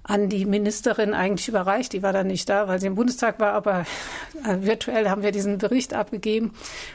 [0.04, 1.94] an die Ministerin eigentlich überreicht.
[1.94, 3.86] Die war dann nicht da, weil sie im Bundestag war, aber
[4.46, 6.52] äh, virtuell haben wir diesen Bericht abgegeben.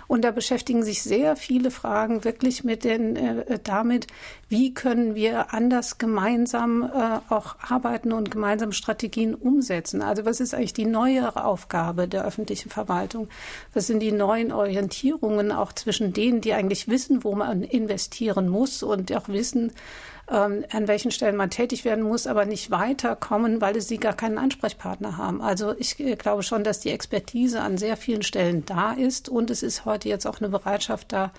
[0.07, 4.05] Und da beschäftigen sich sehr viele Fragen wirklich mit den, äh, damit,
[4.47, 10.03] wie können wir anders gemeinsam äh, auch arbeiten und gemeinsam Strategien umsetzen.
[10.03, 13.27] Also was ist eigentlich die neuere Aufgabe der öffentlichen Verwaltung?
[13.73, 18.83] Was sind die neuen Orientierungen auch zwischen denen, die eigentlich wissen, wo man investieren muss
[18.83, 19.71] und auch wissen,
[20.29, 24.37] ähm, an welchen Stellen man tätig werden muss, aber nicht weiterkommen, weil sie gar keinen
[24.37, 25.41] Ansprechpartner haben.
[25.41, 29.49] Also ich äh, glaube schon, dass die Expertise an sehr vielen Stellen da ist und
[29.49, 31.31] es ist heute jetzt auch eine Bereitschaft da,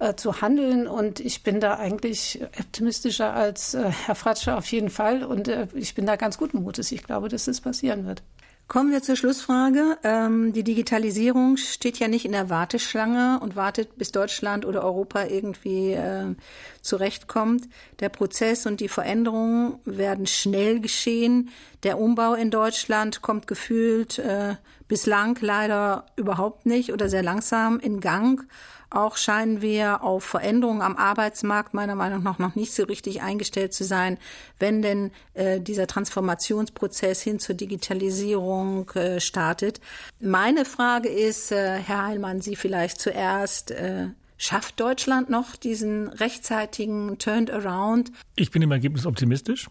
[0.00, 0.88] äh, zu handeln.
[0.88, 5.24] Und ich bin da eigentlich optimistischer als äh, Herr Fratscher auf jeden Fall.
[5.24, 6.90] Und ich bin da ganz guten Mutes.
[6.90, 8.22] Ich glaube, dass es passieren wird.
[8.66, 9.98] Kommen wir zur Schlussfrage.
[10.02, 15.24] Ähm, die Digitalisierung steht ja nicht in der Warteschlange und wartet, bis Deutschland oder Europa
[15.24, 16.34] irgendwie äh,
[16.80, 17.68] zurechtkommt.
[18.00, 21.50] Der Prozess und die Veränderungen werden schnell geschehen.
[21.82, 24.56] Der Umbau in Deutschland kommt gefühlt äh,
[24.88, 28.48] bislang leider überhaupt nicht oder sehr langsam in Gang.
[28.94, 33.74] Auch scheinen wir auf Veränderungen am Arbeitsmarkt meiner Meinung nach noch nicht so richtig eingestellt
[33.74, 34.18] zu sein,
[34.60, 39.80] wenn denn äh, dieser Transformationsprozess hin zur Digitalisierung äh, startet.
[40.20, 47.18] Meine Frage ist, äh, Herr Heilmann, Sie vielleicht zuerst, äh, schafft Deutschland noch diesen rechtzeitigen
[47.18, 48.12] Turned Around?
[48.36, 49.66] Ich bin im Ergebnis optimistisch.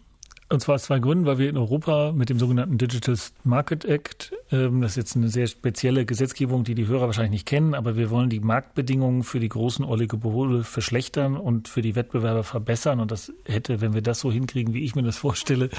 [0.50, 4.32] Und zwar aus zwei Gründen, weil wir in Europa mit dem sogenannten Digital Market Act,
[4.52, 7.96] ähm, das ist jetzt eine sehr spezielle Gesetzgebung, die die Hörer wahrscheinlich nicht kennen, aber
[7.96, 13.00] wir wollen die Marktbedingungen für die großen Oligopole verschlechtern und für die Wettbewerber verbessern.
[13.00, 15.70] Und das hätte, wenn wir das so hinkriegen, wie ich mir das vorstelle,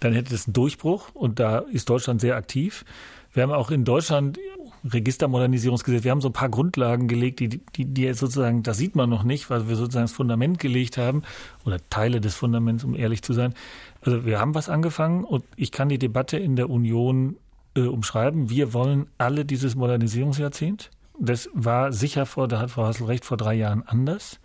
[0.00, 1.10] dann hätte das einen Durchbruch.
[1.12, 2.86] Und da ist Deutschland sehr aktiv.
[3.34, 4.38] Wir haben auch in Deutschland
[4.84, 6.04] Registermodernisierungsgesetz.
[6.04, 9.22] Wir haben so ein paar Grundlagen gelegt, die, die, die sozusagen, das sieht man noch
[9.22, 11.22] nicht, weil wir sozusagen das Fundament gelegt haben
[11.64, 13.54] oder Teile des Fundaments, um ehrlich zu sein.
[14.02, 17.36] Also wir haben was angefangen und ich kann die Debatte in der Union
[17.74, 18.50] äh, umschreiben.
[18.50, 20.90] Wir wollen alle dieses Modernisierungsjahrzehnt.
[21.18, 24.40] Das war sicher vor, da hat Frau Hassel recht, vor drei Jahren anders.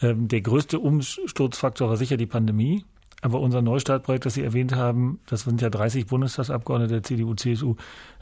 [0.00, 2.84] Ähm, der größte Umsturzfaktor war sicher die Pandemie.
[3.24, 7.76] Aber unser Neustartprojekt, das Sie erwähnt haben, das sind ja 30 Bundestagsabgeordnete der CDU, CSU,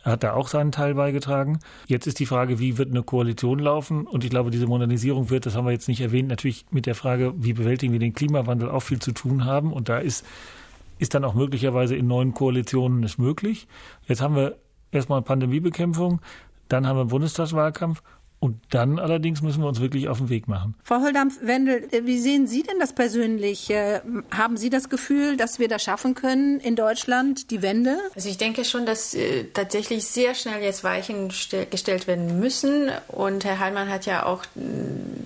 [0.04, 1.58] hat da auch seinen Teil beigetragen.
[1.88, 4.06] Jetzt ist die Frage, wie wird eine Koalition laufen?
[4.06, 6.94] Und ich glaube, diese Modernisierung wird, das haben wir jetzt nicht erwähnt, natürlich mit der
[6.94, 9.72] Frage, wie bewältigen wir den Klimawandel auch viel zu tun haben.
[9.72, 10.24] Und da ist,
[11.00, 13.66] ist dann auch möglicherweise in neuen Koalitionen es möglich.
[14.06, 14.56] Jetzt haben wir
[14.92, 16.20] erstmal Pandemiebekämpfung,
[16.68, 18.04] dann haben wir Bundestagswahlkampf
[18.42, 20.74] Und dann allerdings müssen wir uns wirklich auf den Weg machen.
[20.82, 23.70] Frau Holdampf-Wendel, wie sehen Sie denn das persönlich?
[23.70, 24.00] Äh,
[24.32, 27.98] haben Sie das Gefühl, dass wir das schaffen können in Deutschland, die Wende?
[28.16, 32.90] Also ich denke schon, dass äh, tatsächlich sehr schnell jetzt Weichen gestellt werden müssen.
[33.06, 34.60] Und Herr Heilmann hat ja auch äh,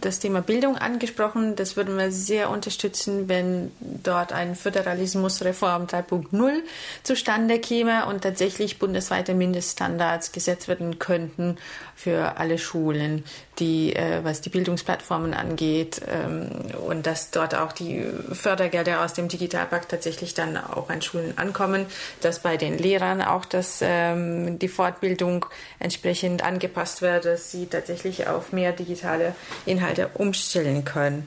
[0.02, 1.56] das Thema Bildung angesprochen.
[1.56, 6.52] Das würden wir sehr unterstützen, wenn dort ein Föderalismusreform 3.0
[7.02, 11.56] zustande käme und tatsächlich bundesweite Mindeststandards gesetzt werden könnten
[11.94, 13.05] für alle Schulen,
[13.58, 16.50] die, äh, was die Bildungsplattformen angeht ähm,
[16.86, 21.86] und dass dort auch die Fördergelder aus dem Digitalpakt tatsächlich dann auch an Schulen ankommen,
[22.20, 25.46] dass bei den Lehrern auch das, ähm, die Fortbildung
[25.78, 29.34] entsprechend angepasst wird, dass sie tatsächlich auf mehr digitale
[29.64, 31.26] Inhalte umstellen können.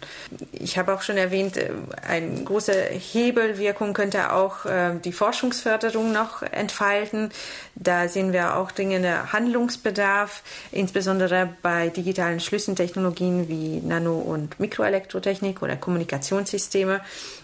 [0.51, 1.71] Ich habe auch schon erwähnt, äh,
[2.07, 7.31] eine große Hebelwirkung könnte auch äh, die Forschungsförderung noch entfalten.
[7.75, 15.75] Da sehen wir auch dringende Handlungsbedarf insbesondere bei digitalen Schlüsseltechnologien wie Nano- und Mikroelektrotechnik oder
[15.75, 17.01] Kommunikationssysteme.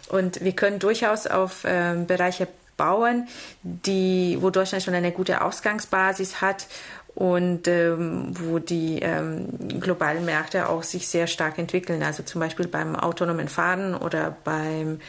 [0.10, 2.48] Und wir können durchaus auf äh, Bereiche
[2.78, 3.28] bauen,
[3.64, 6.68] die, wo Deutschland schon eine gute Ausgangsbasis hat
[7.16, 12.04] und ähm, wo die ähm, globalen Märkte auch sich sehr stark entwickeln.
[12.04, 15.00] Also zum Beispiel beim autonomen Fahren oder beim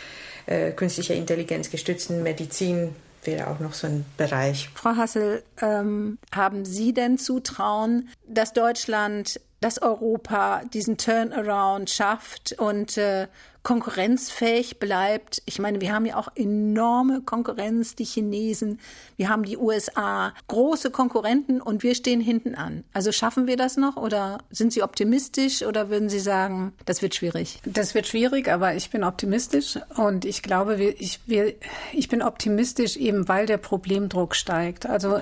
[0.46, 2.94] äh, künstlicher Intelligenz gestützten Medizin
[3.26, 4.68] wäre auch noch so ein Bereich.
[4.74, 12.98] Frau Hassel, ähm, haben Sie denn Zutrauen, dass Deutschland, dass Europa diesen Turnaround schafft und
[12.98, 13.28] äh,
[13.66, 15.42] konkurrenzfähig bleibt.
[15.44, 18.78] Ich meine, wir haben ja auch enorme Konkurrenz, die Chinesen,
[19.16, 22.84] wir haben die USA, große Konkurrenten und wir stehen hinten an.
[22.92, 27.16] Also schaffen wir das noch oder sind Sie optimistisch oder würden Sie sagen, das wird
[27.16, 27.58] schwierig?
[27.64, 31.52] Das wird schwierig, aber ich bin optimistisch und ich glaube, ich, wir,
[31.92, 34.86] ich bin optimistisch eben, weil der Problemdruck steigt.
[34.86, 35.20] Also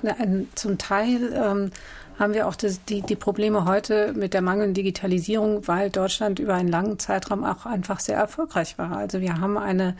[0.55, 1.71] zum Teil ähm,
[2.19, 6.55] haben wir auch das, die, die Probleme heute mit der mangelnden Digitalisierung, weil Deutschland über
[6.55, 8.97] einen langen Zeitraum auch einfach sehr erfolgreich war.
[8.97, 9.97] Also wir haben eine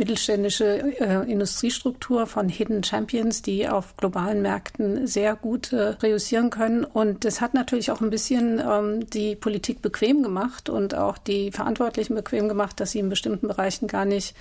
[0.00, 6.84] mittelständische äh, Industriestruktur von Hidden Champions, die auf globalen Märkten sehr gut äh, reüssieren können.
[6.84, 11.52] Und das hat natürlich auch ein bisschen ähm, die Politik bequem gemacht und auch die
[11.52, 14.34] Verantwortlichen bequem gemacht, dass sie in bestimmten Bereichen gar nicht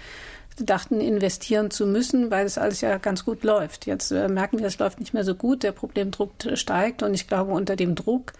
[0.64, 3.86] dachten, investieren zu müssen, weil es alles ja ganz gut läuft.
[3.86, 7.28] Jetzt äh, merken wir, es läuft nicht mehr so gut, der Problemdruck steigt und ich
[7.28, 8.34] glaube, unter dem Druck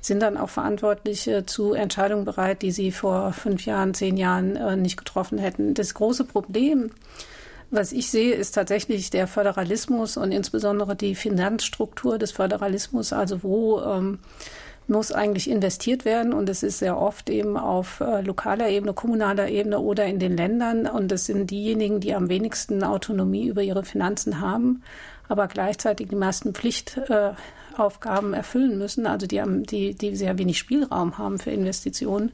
[0.00, 4.76] sind dann auch Verantwortliche zu Entscheidungen bereit, die sie vor fünf Jahren, zehn Jahren äh,
[4.76, 5.74] nicht getroffen hätten.
[5.74, 6.90] Das große Problem,
[7.70, 13.80] was ich sehe, ist tatsächlich der Föderalismus und insbesondere die Finanzstruktur des Föderalismus, also wo
[13.80, 14.18] ähm,
[14.86, 16.32] muss eigentlich investiert werden.
[16.32, 20.36] Und es ist sehr oft eben auf äh, lokaler Ebene, kommunaler Ebene oder in den
[20.36, 20.86] Ländern.
[20.86, 24.82] Und das sind diejenigen, die am wenigsten Autonomie über ihre Finanzen haben,
[25.28, 31.38] aber gleichzeitig die meisten Pflichtaufgaben erfüllen müssen, also die, die, die sehr wenig Spielraum haben
[31.38, 32.32] für Investitionen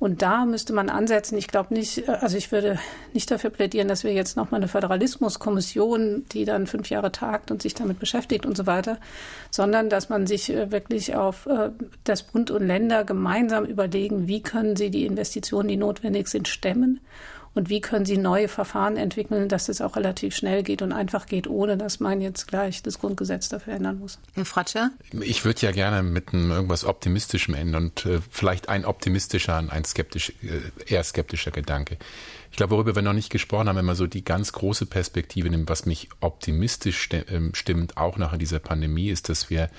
[0.00, 1.36] und da müsste man ansetzen.
[1.36, 2.78] Ich glaube nicht, also ich würde
[3.12, 7.60] nicht dafür plädieren, dass wir jetzt nochmal eine Föderalismuskommission, die dann fünf Jahre tagt und
[7.60, 8.98] sich damit beschäftigt und so weiter,
[9.50, 11.70] sondern dass man sich äh, wirklich auf äh,
[12.02, 17.00] das Bund und Länder gemeinsam überlegen, wie können sie die Investitionen, die notwendig sind, stemmen
[17.54, 21.26] und wie können Sie neue Verfahren entwickeln, dass es auch relativ schnell geht und einfach
[21.26, 24.18] geht, ohne dass man jetzt gleich das Grundgesetz dafür ändern muss.
[24.34, 24.90] Herr Fratscher?
[25.20, 29.70] Ich würde ja gerne mit einem irgendwas Optimistischem enden und äh, vielleicht ein optimistischer und
[29.70, 31.96] ein skeptisch, äh, eher skeptischer Gedanke.
[32.52, 35.50] Ich glaube, worüber wir noch nicht gesprochen haben, wenn man so die ganz große Perspektive
[35.50, 39.70] nimmt, was mich optimistisch ähm, stimmt, auch nach dieser Pandemie, ist, dass wir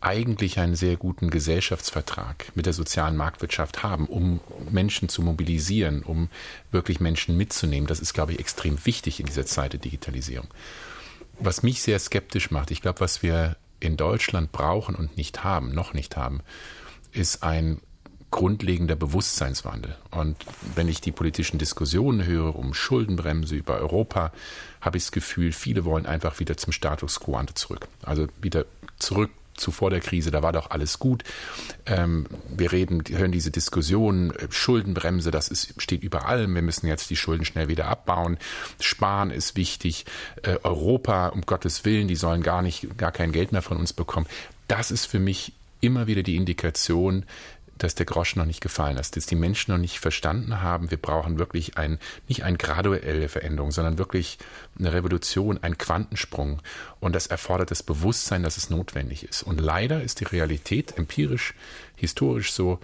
[0.00, 4.40] eigentlich einen sehr guten Gesellschaftsvertrag mit der sozialen Marktwirtschaft haben, um
[4.70, 6.28] Menschen zu mobilisieren, um
[6.70, 7.86] wirklich Menschen mitzunehmen.
[7.86, 10.48] Das ist, glaube ich, extrem wichtig in dieser Zeit der Digitalisierung.
[11.38, 15.74] Was mich sehr skeptisch macht, ich glaube, was wir in Deutschland brauchen und nicht haben,
[15.74, 16.40] noch nicht haben,
[17.12, 17.80] ist ein
[18.30, 19.96] grundlegender Bewusstseinswandel.
[20.10, 20.36] Und
[20.76, 24.32] wenn ich die politischen Diskussionen höre um Schuldenbremse über Europa,
[24.80, 27.88] habe ich das Gefühl, viele wollen einfach wieder zum Status quo zurück.
[28.02, 28.66] Also wieder
[28.98, 29.30] zurück
[29.60, 31.22] zuvor der Krise, da war doch alles gut.
[31.86, 36.54] Ähm, wir reden, hören diese Diskussion, äh, Schuldenbremse, das ist, steht über allem.
[36.54, 38.38] Wir müssen jetzt die Schulden schnell wieder abbauen.
[38.80, 40.06] Sparen ist wichtig.
[40.42, 43.92] Äh, Europa, um Gottes Willen, die sollen gar nicht, gar kein Geld mehr von uns
[43.92, 44.26] bekommen.
[44.66, 47.24] Das ist für mich immer wieder die Indikation,
[47.82, 50.98] dass der Groschen noch nicht gefallen ist, dass die Menschen noch nicht verstanden haben, wir
[50.98, 54.38] brauchen wirklich ein, nicht eine graduelle Veränderung, sondern wirklich
[54.78, 56.60] eine Revolution, einen Quantensprung.
[57.00, 59.42] Und das erfordert das Bewusstsein, dass es notwendig ist.
[59.42, 61.54] Und leider ist die Realität empirisch,
[61.96, 62.80] historisch so,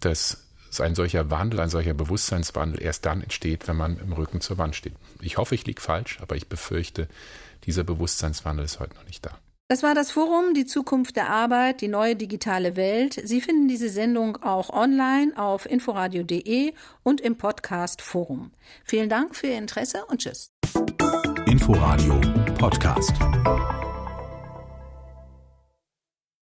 [0.00, 0.44] dass
[0.80, 4.76] ein solcher Wandel, ein solcher Bewusstseinswandel erst dann entsteht, wenn man im Rücken zur Wand
[4.76, 4.94] steht.
[5.20, 7.08] Ich hoffe, ich liege falsch, aber ich befürchte,
[7.64, 9.38] dieser Bewusstseinswandel ist heute noch nicht da.
[9.70, 13.20] Das war das Forum Die Zukunft der Arbeit, die neue digitale Welt.
[13.22, 18.50] Sie finden diese Sendung auch online auf inforadio.de und im Podcast Forum.
[18.82, 20.52] Vielen Dank für Ihr Interesse und Tschüss.
[21.44, 22.18] Inforadio
[22.58, 23.12] Podcast.